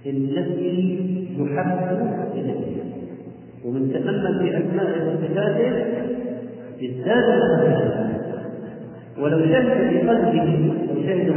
[0.07, 0.99] التي
[1.39, 1.99] يحب
[2.35, 2.83] إليه
[3.65, 5.73] ومن تأمل في أسماء وصفاته
[6.83, 7.25] ازداد
[9.19, 11.31] ولو شهد في قلبه لو شهد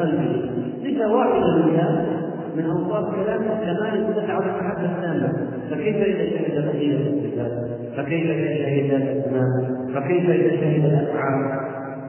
[0.00, 0.50] قلبه.
[0.84, 2.13] صفة واحدة منها.
[2.54, 5.32] من أوصاف كلامه كمال تدفع على المحبة التامة
[5.70, 7.52] فكيف إذا شهد بقية الصفات
[7.96, 9.46] فكيف إذا شهد الأسماء؟
[9.94, 11.60] فكيف إذا شهد الأفعال؟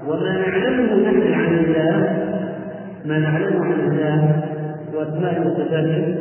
[0.07, 2.25] وما نعلمه نحن عن الله.
[3.05, 4.43] ما نعلمه عن الله
[4.93, 6.17] وأسماء وصفاته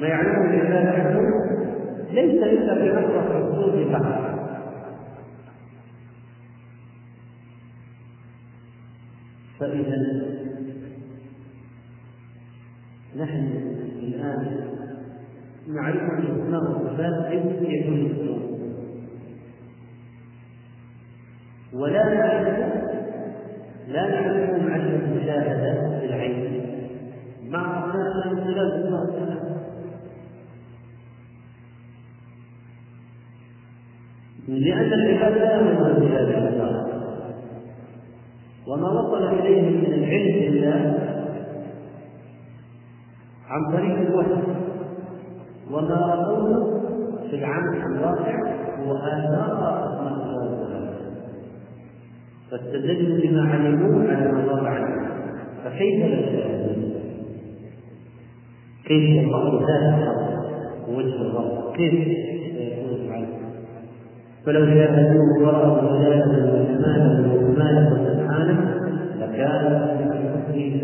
[0.00, 1.20] ما يعلمه العباد عنه
[2.12, 4.30] ليس إلا في نظرة الرسول فقط.
[9.60, 10.39] فإذا
[13.16, 13.50] نحن
[14.02, 14.60] الآن
[15.68, 18.40] نعرف الأسماء والصفات كيف يكون الأسلوب
[21.72, 22.58] ولا نعرف
[23.88, 26.66] لا نعرفه مع المشاهدة بالعين
[27.48, 29.40] مع من خلال الأسماء والصفات
[34.48, 37.00] لأن العباد لا يؤمنون بهذه الأسماء
[38.66, 41.19] وما وصل إليه من العلم بالله
[43.50, 44.42] عن طريق الوحي.
[45.70, 46.80] وما رأوه
[47.30, 48.34] في العمل الواقع
[48.78, 50.90] هو آثار أسماء الله
[52.50, 55.10] فاستدلوا بما علموه على ما غاب عنه.
[55.64, 56.70] فكيف لا؟
[58.84, 60.18] كيف الله ذات
[60.88, 63.28] وجه الرب كيف يكون سبحانه
[64.46, 68.74] فلو شاهدوه ورأوا جلاله وجماله وجماله سبحانه
[69.20, 69.62] لكان
[70.52, 70.80] في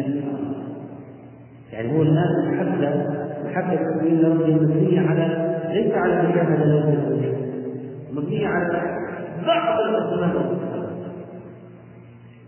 [1.72, 3.06] يعني هو الان محبة
[3.44, 7.36] محبة من ربه مبنية على ليس على مشاهدة له
[8.12, 8.82] مبنية على
[9.46, 10.56] بعض الاسماء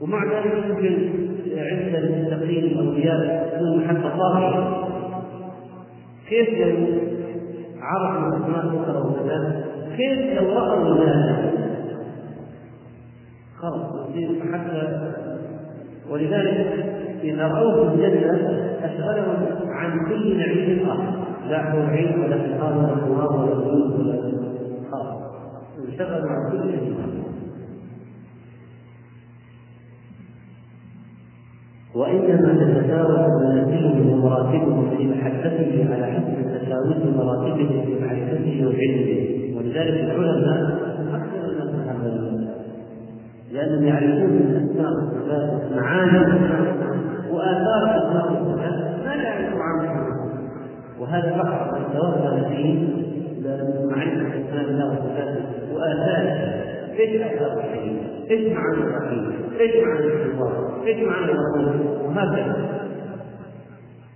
[0.01, 1.11] ومع ذلك يمكن
[1.57, 4.89] عند المتقين الاولياء تكون محبة ظاهرة.
[6.29, 6.99] كيف لو
[7.81, 9.65] عرفوا الاسماء الاخرى والصفات
[9.97, 11.53] كيف لو رأوا الله
[13.59, 15.13] خلاص محبه
[16.11, 19.37] ولذلك إذا رأوه في الجنة أشغلهم
[19.69, 21.29] عن كل نعيم آخر.
[21.49, 24.33] لا حول عين ولا فقار ولا ثواب ولا ذنوب ولا
[24.91, 25.17] خلاص
[25.89, 26.99] انشغلوا عن كل نعيم
[31.95, 39.57] وإنما تتفاوت منازلهم ومراتبهم في محبته على حسب تفاوت مراتبهم في معرفته وعلمه.
[39.57, 40.98] ولذلك العلماء
[43.53, 46.19] لأنهم يعرفون الأسماء والصفات معاني
[47.33, 50.07] وآثار الأسماء والصفات ما لا يعرف عنها
[51.01, 52.89] وهذا فقط من توغل فيه
[53.91, 56.69] معرفة أسماء الله وصفاته وآثاره
[56.99, 57.99] إيش اثار الحديث؟
[58.31, 62.57] إيش معنى الرحيم؟ إيش معنى الاستغفار؟ إيش معنى الرسول؟ وهكذا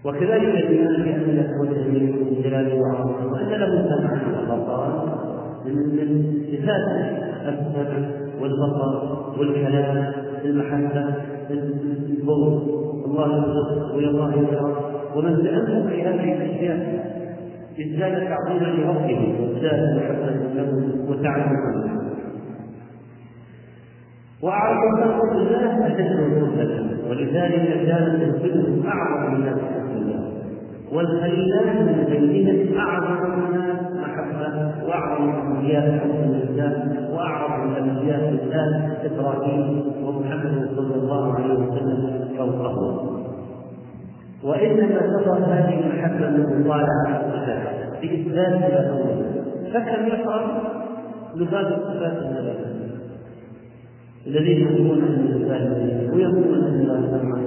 [0.05, 4.13] وكذلك الايمان بان له وجه من جلاله وعظمته وأن له سمع
[4.53, 5.07] وبصر
[5.67, 6.87] من صفات
[7.49, 10.13] السمع والبصر والكلام
[10.45, 11.15] المحبة
[11.51, 12.63] البغض
[13.07, 17.13] الله يرزق ويرضاه ويكره ومن تامل في هذه الأشياء
[17.81, 22.03] ازداد تعظيما لربه وازداد محبة له وتعلما
[24.43, 29.59] وأعرف خلق الله أشد الرسل ولذلك كان تنفذه أعظم الناس
[29.97, 30.33] الله
[30.93, 37.52] والخليلان من بينهم أعظم الناس محبة وأعظم الأنبياء حب الإسلام وأعظم
[37.85, 43.09] الأنبياء الإسلام إبراهيم ومحمد صلى الله عليه وسلم فوقه
[44.45, 49.23] وإنما تظهر هذه المحبة من مطالعة الصفات بإثبات ما
[49.73, 50.73] فكم يقرأ؟
[51.37, 52.73] لباب الصفات النبوية
[54.27, 55.73] الذين يقولون أن الإنسان
[56.15, 57.39] ويقولون أن الله سمع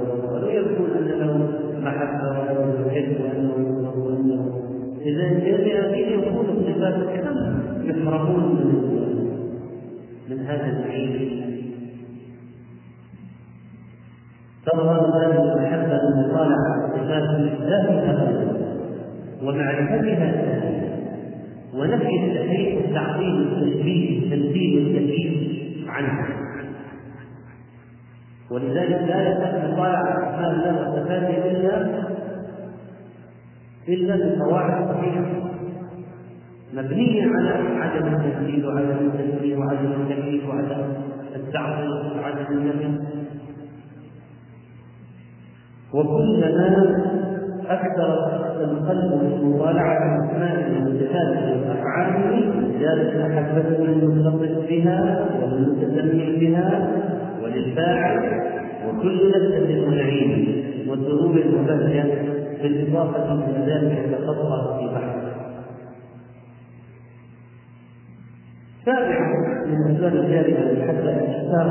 [0.43, 1.47] ويقولون أن له
[1.81, 4.61] محبة وأنه يحب وأنه وانه
[5.01, 7.37] إذا بهذه يقول الصفات كم
[7.83, 9.14] يحرمون من
[10.29, 11.45] من هذا النعيم
[14.65, 18.55] تظهر هذه المحبة المطالعة صفات الله
[19.43, 20.55] ومعرفتها
[21.73, 26.27] ونفي التحريف والتعطيل والتشبيه والتمثيل والتكييف عنها.
[28.51, 32.05] ولذلك لا يصح مطالعة أسماء الله وصفاته إلا
[33.87, 35.54] إلا بقواعد صحيحة.
[36.75, 37.49] مبنية على
[37.79, 40.83] عدم التمثيل وعدم التشبيه وعدم التكييف وعدم
[41.35, 42.99] التعطيل وعدم النفي.
[45.93, 46.95] وكلما
[47.69, 56.87] أكثر القلب من مطالعة أسماء وصفاته وأفعاله زادت محبته للمتصف بها والمتسمي بها
[57.43, 58.41] وللفاعل
[58.87, 62.05] وكل نفس للمنعين والذنوب المبهجة
[62.63, 65.14] بالإضافة إلى ذلك يتخطى في بحث
[68.85, 71.69] سابعا من أسباب الجارية المحبة الإشتاق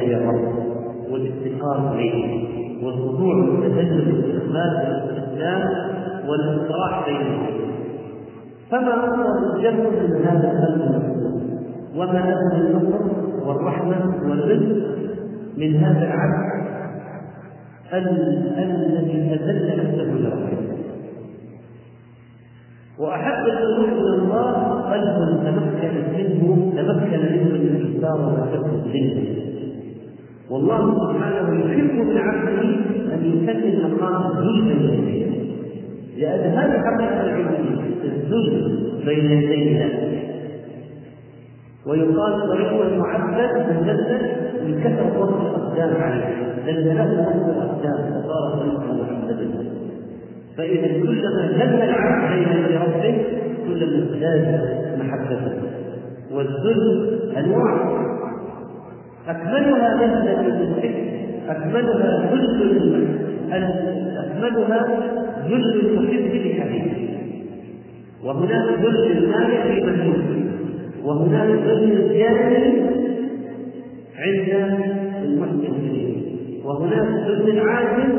[0.00, 0.54] بين الرب
[1.10, 2.48] والافتقار إليه
[2.84, 5.68] والخضوع والتذلل والاستخلاف والاستسلام
[6.28, 7.46] والانصراح بينهم
[8.70, 11.18] فما هو الجمع من هذا القلب
[11.96, 13.04] وما أهل النصر
[13.46, 14.86] والرحمة والرزق
[15.56, 16.58] من هذا العبد
[17.92, 20.67] الذي أذل نفسه لربه
[22.98, 24.52] وأحب القلوب إلى الله
[24.92, 29.38] قلب تمكن منه تمكن منه الاستكبار والحب منه
[30.50, 32.62] والله سبحانه يحب من عبده
[33.14, 35.28] أن يسلم مقام بين يديه
[36.18, 40.18] لأن هذه حقيقة العبوديه الذل بين يدي الله.
[41.86, 44.22] ويقال طريق المعبد مجدد
[44.66, 46.48] من كثره وقت الأقدام عليه.
[46.66, 49.87] زلزلته وقت الأقدام فصار طريقا محمدا
[50.58, 53.24] فإذا كلما زل العبد بين يدي ربه
[53.66, 54.62] كلما ازداد
[54.98, 55.52] محبته
[56.32, 58.08] والذل أنواع.
[59.28, 61.08] أكملها نزلة للحكم
[61.48, 63.06] أكملها ذل
[64.18, 64.86] أكملها
[65.48, 67.08] ذل المحب لحبيبه
[68.24, 70.44] وهناك ذل المانع لمن
[71.04, 72.86] وهناك ذل الجاهل
[74.18, 74.78] عند
[75.24, 75.98] المحسن
[76.64, 78.18] وهناك ذل العاجل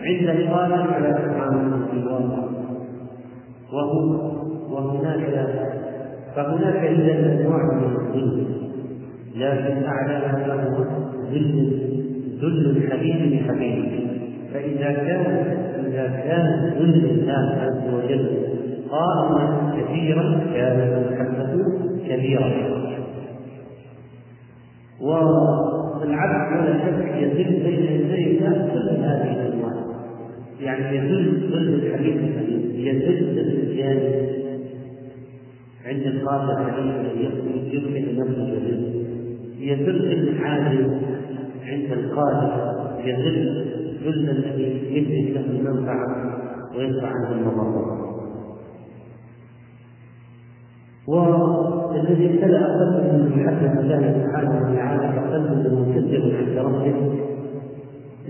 [0.00, 2.48] عند القادر على إطعام الواقع
[3.72, 4.28] وهو
[4.70, 5.48] وهناك
[6.36, 8.46] فهناك إذا أنواع من الذل
[9.34, 10.86] لكن أعلاها له
[11.32, 11.78] ذل
[12.42, 14.06] ذل الحبيب لحبيبه
[14.54, 15.56] فإذا كان
[15.86, 18.48] إذا كان ذل الله عز وجل
[18.90, 21.64] قائما كثيرا كانت المحبة
[22.08, 22.78] كبيرة.
[25.00, 29.87] والعبد ولا شك يذل بين يدي الله كل هذه الأنواع.
[30.60, 32.16] يعني يذل ذل الحبيب
[32.74, 34.28] يذل ذل الجانب
[35.86, 37.18] عند القادر عليه أن
[37.72, 38.98] يصبح نفسه
[39.58, 41.00] يذل العالم
[41.66, 42.74] عند القادر
[43.04, 43.64] يذل
[44.04, 46.38] ذل الذي يجلب له المنفعة
[46.76, 48.08] ويدفع عنه المضرة
[51.08, 57.27] والذي ابتلى قلبه من محبة الله سبحانه وتعالى فقلبه مكذب عند ربه.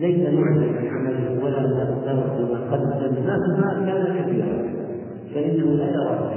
[0.00, 4.78] ليس معجبا عمله ولا متأثرا بما قدم ما كان كثيرا
[5.34, 6.30] فإنه لا يرى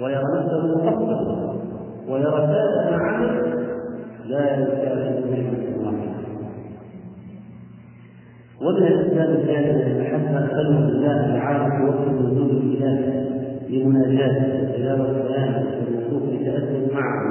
[0.00, 1.56] ويرى نفسه مقصرا
[2.08, 3.58] ويرى ذلك ما عمل
[4.26, 6.08] لا يستعجل نعمة الله
[8.62, 13.28] ومن الأسباب الثانية المحبه خلق الله تعالى في وقت النزول الالهي
[13.68, 17.22] لمناجاته وتلاوه الكلام والوقوف لتاثر معه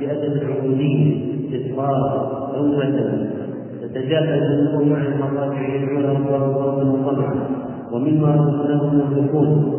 [0.00, 3.32] بادب العبوديه اصرارا توبه
[3.94, 7.34] تتجافى جنوبهم عن المضاجع يدعون ربهم خوفا وطمعا
[7.92, 9.78] ومما رزقناهم ينفقون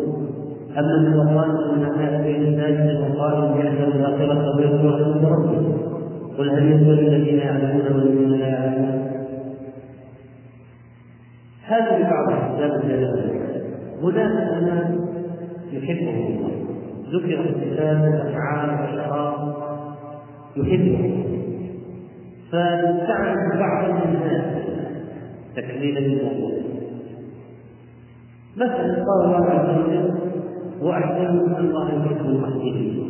[0.77, 5.73] أما الشيطان من كان بين ساجد وقال يحذر الآخرة ويذكر حمد ربه
[6.38, 9.03] قل هل يستوي الذين يعلمون والذين لا يعلمون
[11.65, 13.44] هذه بعض الاسباب التي
[14.02, 14.88] هناك أناس
[15.72, 16.52] يحبهم الله.
[17.14, 19.40] ذكر الصفات الافعال الأشخاص
[20.57, 21.23] يحبهم.
[22.53, 24.45] فاستعمل بعض الناس
[25.55, 26.51] تكميلا للموضوع
[28.57, 30.13] مثلا قال الله عز وجل
[30.81, 33.03] وأحسن من الله يحب المحسنين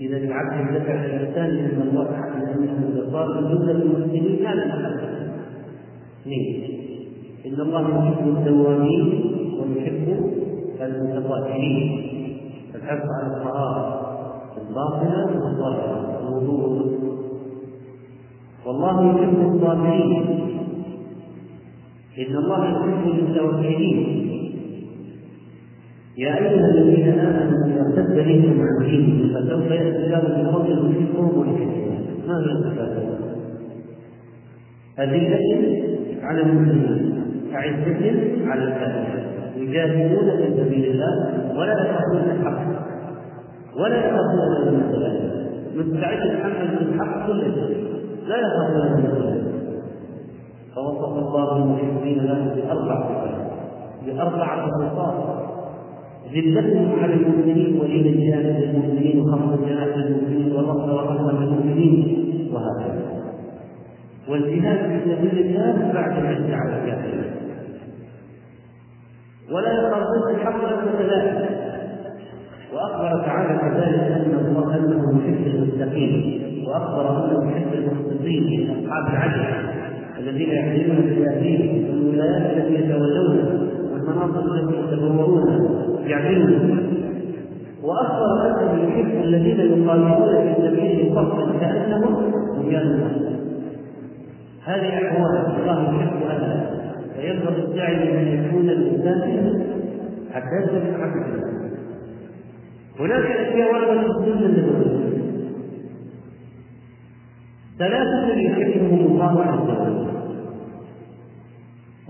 [0.00, 5.08] إذا العبد ذكر الإنسان إن الله أنه جبار جمله المسلمين كان محبه
[6.22, 6.64] اثنين
[7.46, 9.24] إن الله يحب التوابين
[9.58, 10.32] ويحب
[10.80, 12.12] المتطهرين.
[12.74, 14.02] الحرص على الطهاره
[14.58, 17.11] الباطنه والظاهره الوضوء
[18.66, 20.24] والله يحب الصابرين.
[22.18, 24.22] إن الله يحب المتوكلين.
[26.18, 32.00] يا أيها الذين آمنوا إذا ارتد منكم عن دينه فسوف يأتي الله بقوم يحبهم ويحبهم
[32.28, 32.94] ما هي الصفات
[34.98, 35.48] أذلة
[36.22, 37.22] على المسلمين
[37.54, 38.02] أعزة
[38.46, 39.22] على الكافرين.
[39.56, 41.14] يجاهدون في سبيل الله
[41.58, 42.62] ولا يخافون الحق.
[43.80, 44.74] ولا يخافون من
[45.76, 47.91] مستعد يتحمل الحق كل شيء
[48.26, 49.42] لا يخافون من السلام
[50.74, 53.42] فوصف الله المشركين لهم بأربع صفات
[54.06, 55.42] بأربعة صفات
[56.34, 63.02] ذلتهم على المؤمنين ولين الجانب للمؤمنين وخفض الجناح للمؤمنين والرفض والرحمة للمؤمنين وهكذا.
[64.28, 67.24] والجهاد في سبيل الله بعد العزة على الكافرين.
[69.52, 71.52] ولا يخافون الحق لهم
[72.74, 76.51] وأخبر تعالى كذلك ان الله أنه يحب المتقين.
[76.72, 79.68] وأخبر انه يحب المخلصين أصحاب العدل
[80.18, 83.60] الذين يحملون بالياسين والولايات التي يتولونها
[83.92, 85.58] والمناصب التي يتبوؤونها
[86.06, 86.78] يعدلون.
[87.82, 93.00] وأخبر انه يحب الذين يقاتلون في سبيله صفا كأنهم بنيان
[94.64, 96.70] هذه أحوال الله يحب اهلها
[97.16, 99.62] فينبغي الداعي ان يكون الإنسان
[100.32, 101.52] حتى عبده
[103.00, 105.11] هناك أشياء وردت في السنة
[107.82, 110.06] ثلاثة يحبهم الله عز وجل.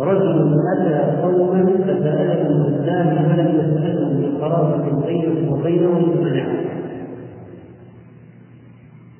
[0.01, 6.47] رجل أتى قوما فسألهم الإسلام فلم يسألهم من قرابة بينهم وبينهم منع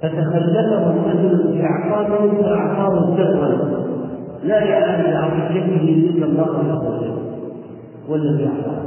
[0.03, 3.49] فتخلفهم رجل فأعقابهم سرا
[4.45, 7.13] لا يعلم بعقيدته إلا الله عز وجل.
[8.09, 8.83] والذي أعطاه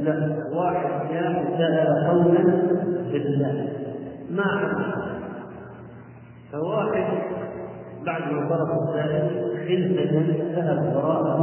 [0.04, 2.62] لا واحد جاء سأل قوما
[3.12, 3.68] بالله.
[4.30, 4.78] ما عرف
[6.52, 7.04] فواحد
[8.06, 9.30] بعد ما ضرب السائل
[9.68, 10.12] خلفة
[10.54, 11.40] ذهب وراءه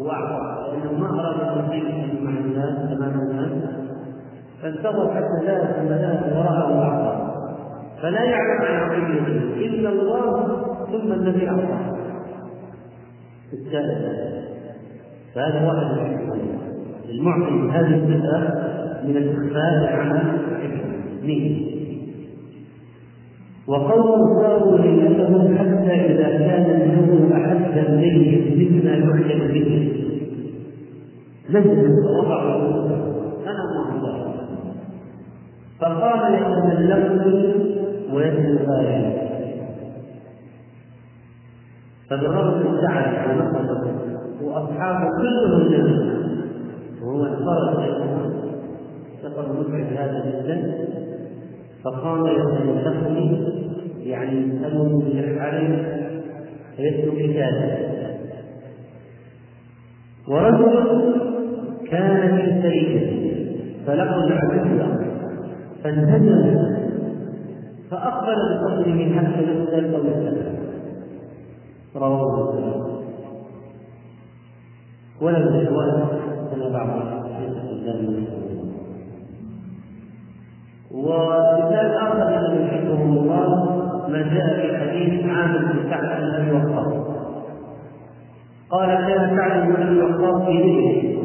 [0.00, 0.76] وأعطى.
[0.76, 3.70] لأنه ما أراد أن يجيب مع الناس امام الناس.
[4.62, 7.30] فانتظر حتى ذهب ذهب وراءه وأعطى.
[8.02, 10.46] فلا يعلم عن عقيدته إلا الله
[10.86, 11.96] ثم الذي أعطاه.
[13.52, 14.40] السائل
[15.34, 16.69] فهذا واحد من
[17.10, 18.70] المعطي هذه الصفه
[19.04, 21.60] من الاخفاء عن الحكمه
[23.66, 29.92] وقوم صاروا ليلتهم حتى إذا كان النوم أحد الليل مما يحلم به.
[31.50, 32.86] نزل ووضعوا
[33.46, 34.34] أنا الله.
[35.80, 37.70] فقال يتملكني
[38.50, 39.30] الآيات
[42.10, 43.90] فضربت السعد ونقضت
[44.42, 46.19] وأصحابه كلهم نزلوا
[47.02, 48.00] وهو انفرد
[49.22, 50.86] سفر متعب هذا جدا.
[51.84, 53.48] فقام يتمسكني
[54.02, 55.84] يعني يسألني بالأفعال
[56.76, 57.90] فيترك رسالة
[60.28, 61.20] ورجل
[61.90, 63.30] كان في سرية
[63.86, 64.94] فلقوا العدو
[65.84, 66.80] فانهزم
[67.90, 70.54] فأقبل بصدره حتى يسأل أو يسأل
[71.96, 72.89] رواه مسلم.
[75.20, 76.06] ولم يتوالى
[76.50, 78.40] كما بعض الناس
[80.90, 86.92] ومثال آخر الذي يحبه الله ما جاء في حديث عامر بن سعد بن أبي وقاص.
[88.70, 91.20] قال كان سعد بن أبي وقاص في ذكره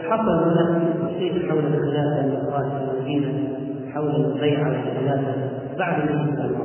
[0.00, 0.82] حصل هناك
[1.18, 3.48] شيء حول الخلافة في المدينة
[3.94, 5.34] حول البيع على الخلافة
[5.78, 6.56] بعد النبي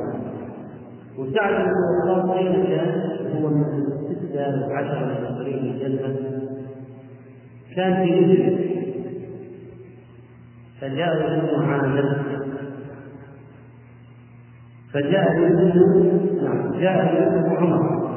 [1.18, 1.72] وسعد بن
[2.08, 3.10] وقاص أين كان؟
[3.42, 3.97] هو من
[4.28, 6.16] ستة عشر من طريق الجنة
[7.76, 8.58] كان في ذكره
[10.80, 12.16] فجاء ابن عامر
[14.92, 15.72] فجاء ابن
[16.42, 18.08] نعم جاء ابن عمر.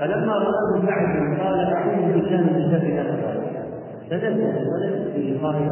[0.00, 3.36] فلما رأى بعد قال أعوذ شر هذا
[4.10, 5.66] فنزل ولم في خارج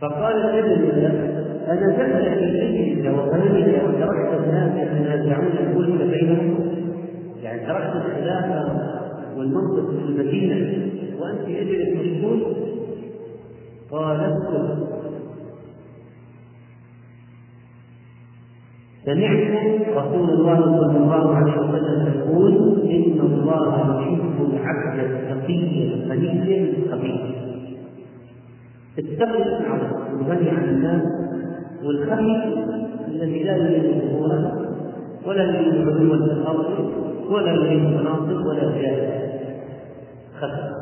[0.00, 1.34] فقال الابن
[1.68, 6.63] أنا زلت في سجنك وقلبك وتركت الناس يتنازعون الكل بينهم.
[7.66, 8.60] تركت الخلافة
[9.36, 10.88] والمنطق في المدينة
[11.20, 12.42] وأنت أجلس مشغول
[13.90, 14.76] قال اذكر
[19.04, 22.54] سمعت رسول الله صلى الله عليه وسلم يقول
[22.90, 27.20] إن الله يحب العبد التقي الغني الخبيث.
[28.98, 31.02] التقي العبد الغني عن الناس
[31.84, 32.58] والخبيث
[33.08, 34.02] الذي لا يريد
[35.26, 37.03] ولا يريد علوا في الأرض.
[37.30, 38.70] ولا يريد مناصب ولا
[40.40, 40.74] خبيث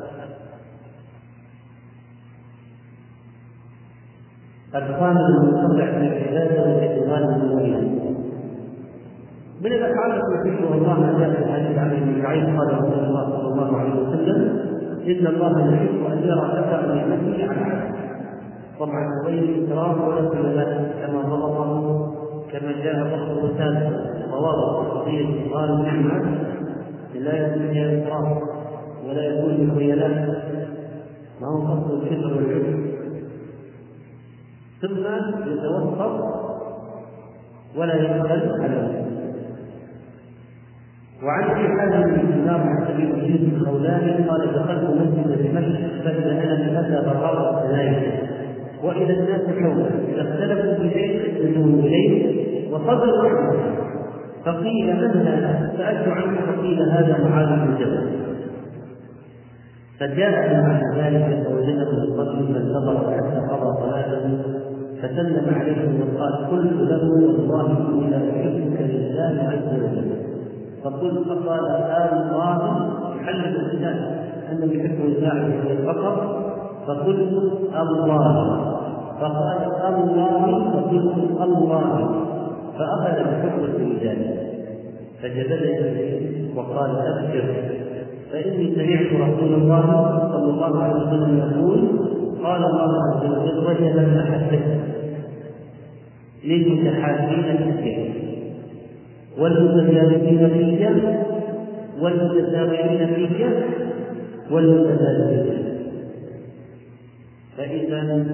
[4.75, 8.03] الأفعال المنقطع في العبادة والاعتقاد بالوحيد
[9.61, 13.25] من الأفعال التي يحبها الله ما جاء في الحديث عن ابن سعيد قال رسول الله
[13.31, 14.59] صلى الله عليه وسلم
[15.07, 17.93] إن الله يحب أن يرى أثر نعمته على عبده
[18.81, 22.22] طبعا غير إكرام ولا كلمات كما ضبطه
[22.53, 24.13] كما جاء ضبط الثالث.
[24.33, 26.39] وواضح قضية قال النعمة
[27.15, 28.43] لا يكون فيها
[29.09, 30.29] ولا يكون بالخيانات
[31.41, 32.93] ما هو قصد الفكر والعلم
[34.83, 35.07] ثم
[35.53, 36.21] يتوسط
[37.77, 39.03] ولا يقبل على
[41.23, 46.81] وعن أبي حازم بن دينار عن أبي ابي الخولاني قال دخلت مسجد دمشق فاذا أنا
[46.81, 48.23] بفتى براء الثنائي
[48.83, 52.43] وإذا الناس حوله إذا اختلفوا في شيء يدعون اليه
[52.73, 53.83] عنه
[54.45, 58.07] فقيل من هذا؟ سألت عنه فقيل هذا معاذ بن جبل.
[60.01, 64.39] فجاء بعد ذلك فوجده الرجل فانتظر حتى قضى صلاته
[65.03, 70.13] فسلم عليه وقال قلت له والله إني لا أحبك لله عز وجل.
[70.85, 74.19] فقلت فقال آل الله يحلل الإنسان
[74.53, 76.52] أنه يحب الله فقط
[76.87, 77.33] فقلت
[77.75, 78.73] الله.
[79.21, 82.25] فقال الله فقلت الله.
[82.79, 84.37] فأخذ بحكم الرجال
[85.23, 87.45] فجبل إليه وقال أبشر.
[88.33, 89.87] فإني سمعت رسول الله
[90.33, 91.81] صلى الله عليه وسلم يقول
[92.45, 94.61] قال الله عز وجل وجب المحبة
[96.45, 98.13] للمتحابين في
[99.39, 101.03] والمتجاوزين فيك
[102.01, 103.47] والمتساويين فيك
[104.51, 105.72] والمتساويين
[107.57, 108.27] فإذا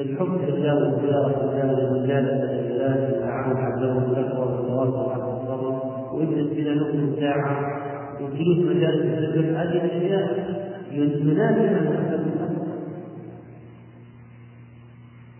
[0.00, 5.82] الحب تجاوز زيارة تجاوز مجالسة الناس التعامل عندهم الأكبر والتواصل على الصبر
[6.12, 7.82] ويجلس بنا نصف ساعة
[8.20, 10.52] وجلوس مجالس الذكر هذه الأشياء
[10.92, 12.62] محبة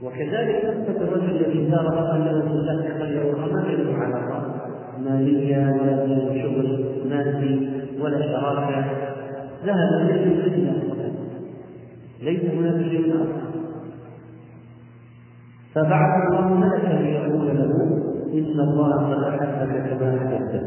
[0.02, 1.90] وكذلك قصة الرجل الذي زار
[2.42, 4.54] في الله خير ما له علاقة
[5.04, 7.68] مالية ولا شغل مادي
[8.00, 8.84] ولا شراكة
[9.64, 10.91] ذهب إليه الفتنة
[12.22, 13.42] ليس هناك شيء آخر.
[15.74, 17.72] فبعث الله ملكا ليقول له
[18.32, 20.62] إن الله قد أحبك كما أحببته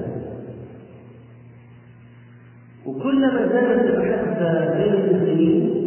[2.85, 5.85] وكلما زادت المحبة بين المسلمين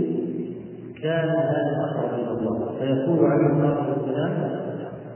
[1.03, 2.73] كان هذا أقرب إلى الله.
[2.79, 4.33] فيقول عليه الصلاة والسلام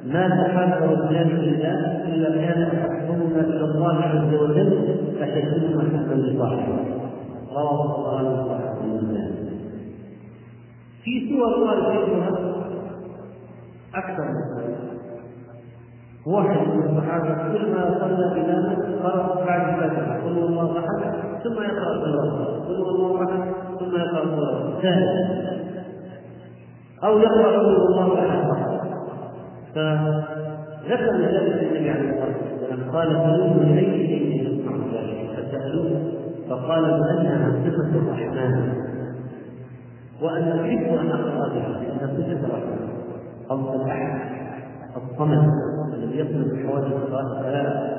[0.07, 1.79] ما تحاب رجلان لله
[2.15, 6.79] إلا كان أحبهما إلى الله عز وجل أشدهما حبا لصاحبه.
[7.53, 9.42] رواه البخاري وصححه
[11.05, 11.73] في سور الله
[13.95, 14.73] أكثر من
[16.27, 21.13] واحد من الصحابة كل ما صلى بنا قرأ بعد الفاتحة قل هو الله أحد
[21.45, 25.43] ثم يقرأ سورة قل هو الله أحد ثم يقرأ ثالث
[27.05, 28.53] أو يقرأ قل هو الله أحد.
[29.75, 36.13] فذكر ذلك النبي عليه الصلاه والسلام قال سالوه من اي شيء يصنع ذلك فسالوه
[36.49, 38.92] فقال بانها صفه الرحمن
[40.23, 42.89] وأن احب أن اقرا بها لانها صفه الرحمن
[43.51, 44.21] أو الاحد
[44.97, 45.49] الصمد
[45.95, 47.93] الذي يصمد بحوادث الثلاث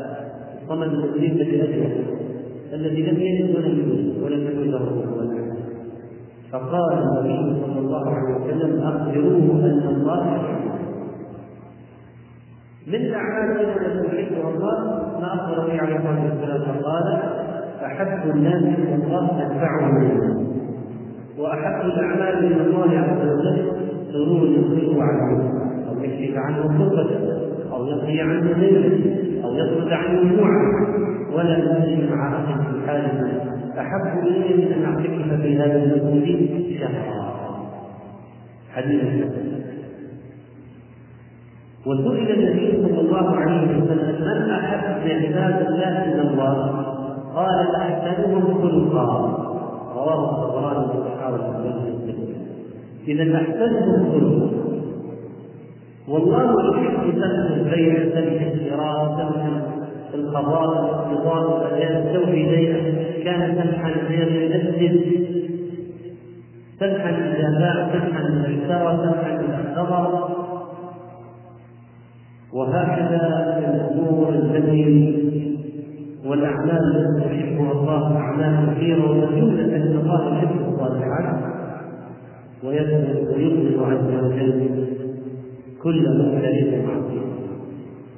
[0.63, 2.05] الصمد الذي ليس باجله
[2.73, 5.53] الذي لم يلد ولم يولد ولم يكن له كفوا أحد.
[6.51, 10.73] فقال النبي صلى الله عليه وسلم أخبروه أن الله يحبه.
[12.87, 14.79] من الأعمال التي يحبها الله
[15.19, 17.21] ما اخبر به عليه الصلاة والسلام فقال
[17.85, 20.52] أحب الناس إلى الله انفعهم
[21.37, 23.71] واحب الأعمال إلى الله عز وجل
[24.11, 25.51] سرور يخرج عنه
[25.89, 27.43] أو يكشف عنه كربته
[27.73, 30.87] أو يقضي عنه ليلة أو يطرد عنه جوعا
[31.33, 33.31] ولا يمشي مع اخ في حال
[33.79, 37.33] أحب إلي من أن أعتكف في هذا المسجد شهرا.
[38.73, 39.03] حديث
[41.85, 46.85] وسئل النبي صلى الله عليه وسلم من أحب عباد الله إلى الله؟
[47.35, 49.42] قال احسنهم خلقا
[50.03, 51.53] رواه الطبراني في الصحابه
[53.07, 54.63] إذا احسنهم خلقا
[56.07, 59.63] والله يحب سمح البيع سمح الشراء سمح
[60.13, 63.03] القضاء الاقتضاء يستوفي دينه.
[63.23, 64.99] كان سمحا غير ينفذ
[66.79, 70.29] سمحا اذا باع سمحا اذا اشترى سمحا اذا اعتبر
[72.53, 73.23] وهكذا
[73.59, 75.42] الأمور التي
[76.25, 81.35] والأعمال التي يحبها الله أعمال كثيرة وجمله ان الله يحب الصالحات
[82.63, 84.87] ويطلب عز وجل
[85.83, 87.23] كل مختلف عظيم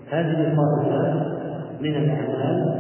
[0.10, 1.28] هذه الصالحات
[1.82, 2.80] من الأعمال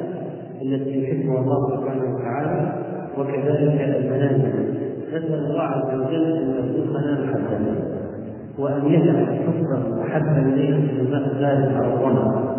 [0.61, 2.73] التي يحبها الله سبحانه وتعالى
[3.17, 4.75] وكذلك المنازل.
[5.09, 7.95] نسأل الله عز وجل أن يرزقنا محبته
[8.59, 11.01] وأن يجعل حبه أحب إليه في
[11.39, 12.55] ذلك عظما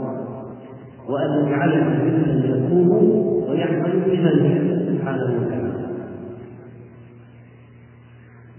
[1.09, 2.89] وأن يجعله ممن يكون
[3.49, 5.87] ويعمل بمن سبحانه وتعالى.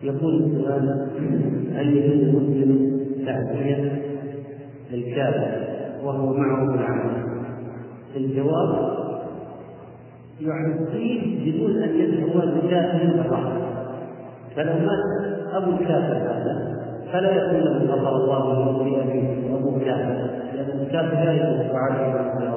[0.03, 1.07] يقول السؤال
[1.75, 4.01] هل يجوز المسلم تعزية
[4.93, 5.67] الكافر
[6.03, 7.23] وهو معه في العمل؟
[8.15, 8.97] الجواب
[10.41, 13.51] يعزيه بدون أن يذهب بكافر فقط
[14.55, 16.77] فلو مات أبو الكافر هذا
[17.11, 22.47] فلا يكون له غفر الله له لابيه وابو كافر لأن الكافر لا يكون عليه رحمة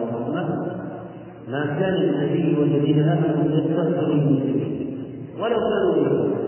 [1.49, 4.97] ما كان النبي والذين آمنوا يستغفروا للمسلمين
[5.41, 6.41] ولو كانوا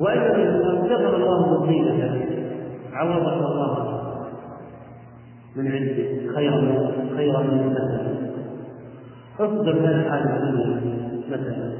[0.00, 2.10] وأيضا لو كفر الله مصيبته
[2.92, 4.00] عوضك الله
[5.56, 6.32] من عنده.
[6.34, 8.00] خيرا خيرا من مثلا
[9.40, 10.24] اصدر هذا الحال
[11.30, 11.72] مثلا.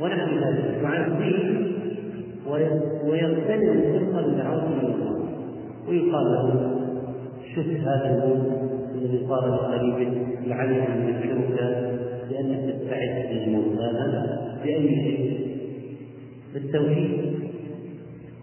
[0.00, 0.82] ونحن ذلك.
[0.82, 1.72] مع الدين
[3.04, 3.80] ويغتنم
[4.18, 5.23] لدعوته إلى الله.
[5.88, 6.70] ويقال له
[7.54, 10.12] شف هذا الموت الذي صار لقريب
[10.46, 11.60] لعلي ان يذكرك
[12.30, 15.46] بانك تستعد للموت هذا بأي شيء.
[16.54, 17.34] بالتوحيد.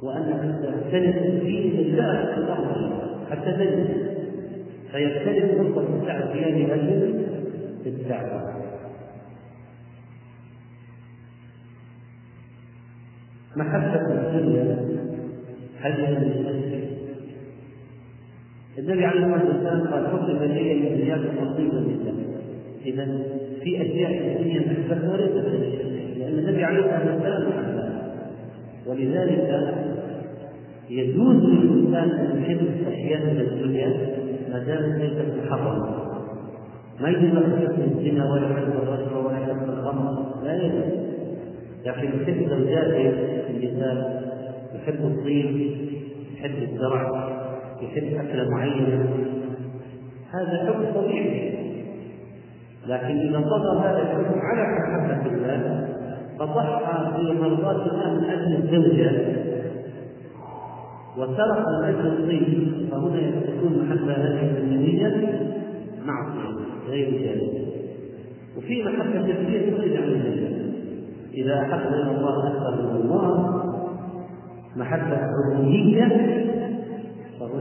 [0.04, 2.30] وأنك تختلف فيه بالله
[3.32, 4.12] حتى تجد.
[4.92, 7.26] فيختلف فرصه الاجل
[7.84, 8.62] في الدعوه
[13.56, 14.78] محبة الدنيا
[15.82, 16.18] هل هي
[18.80, 22.14] النبي عليه الصلاة والسلام قال حكم لي من زياده نصيبا لله
[22.86, 23.06] اذا
[23.64, 25.48] في أشياء في الدنيا تحبها وليست
[26.18, 28.02] لأن النبي عليه الصلاة والسلام محبها
[28.88, 29.74] ولذلك
[30.90, 33.90] يجوز للإنسان أن يحب اشياء من الدنيا
[34.52, 35.90] ما دامت ليست محرمة.
[37.02, 41.12] ما يجوز أن يحب الزنا ولا يحب الرشوة ولا يحب الخمر لا يجوز.
[41.86, 43.14] لكن يحب زوجاته
[43.50, 44.22] النساء
[44.76, 45.78] يحب الطين
[46.36, 47.41] يحب الزرع
[47.82, 49.10] يحب أكلة معينة.
[50.32, 51.52] هذا حكم طبيعي.
[52.88, 55.88] لكن إذا طغى هذا الحكم على محبة الله
[56.40, 59.42] فضحى في مرضاة الله من أجل الزوجة.
[61.18, 65.40] وسرق من أجل الطين فهنا تكون محبة هذه النية
[66.06, 66.58] معصية
[66.90, 67.72] غير جائزة
[68.58, 70.62] وفي محبة كثير تخرج عن الله
[71.34, 73.64] إذا أحب الله أكثر من الله
[74.76, 76.06] محبة عبودية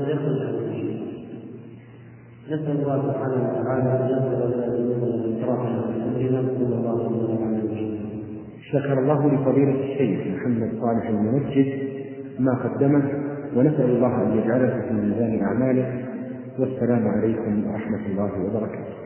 [0.01, 0.60] فهنا يخرج عن
[2.47, 5.82] نسأل الله سبحانه وتعالى أن يغفر لنا ذنوبنا وإسرافنا
[6.18, 8.01] في أمرنا صلى الله عليه وسلم
[8.70, 11.66] شكر الله لفضيلة الشيخ محمد صالح الممجد
[12.39, 13.02] ما قدمه
[13.56, 16.05] ونسأل الله أن يجعله في ميزان أعماله.
[16.59, 18.99] والسلام عليكم ورحمة الله وبركاته.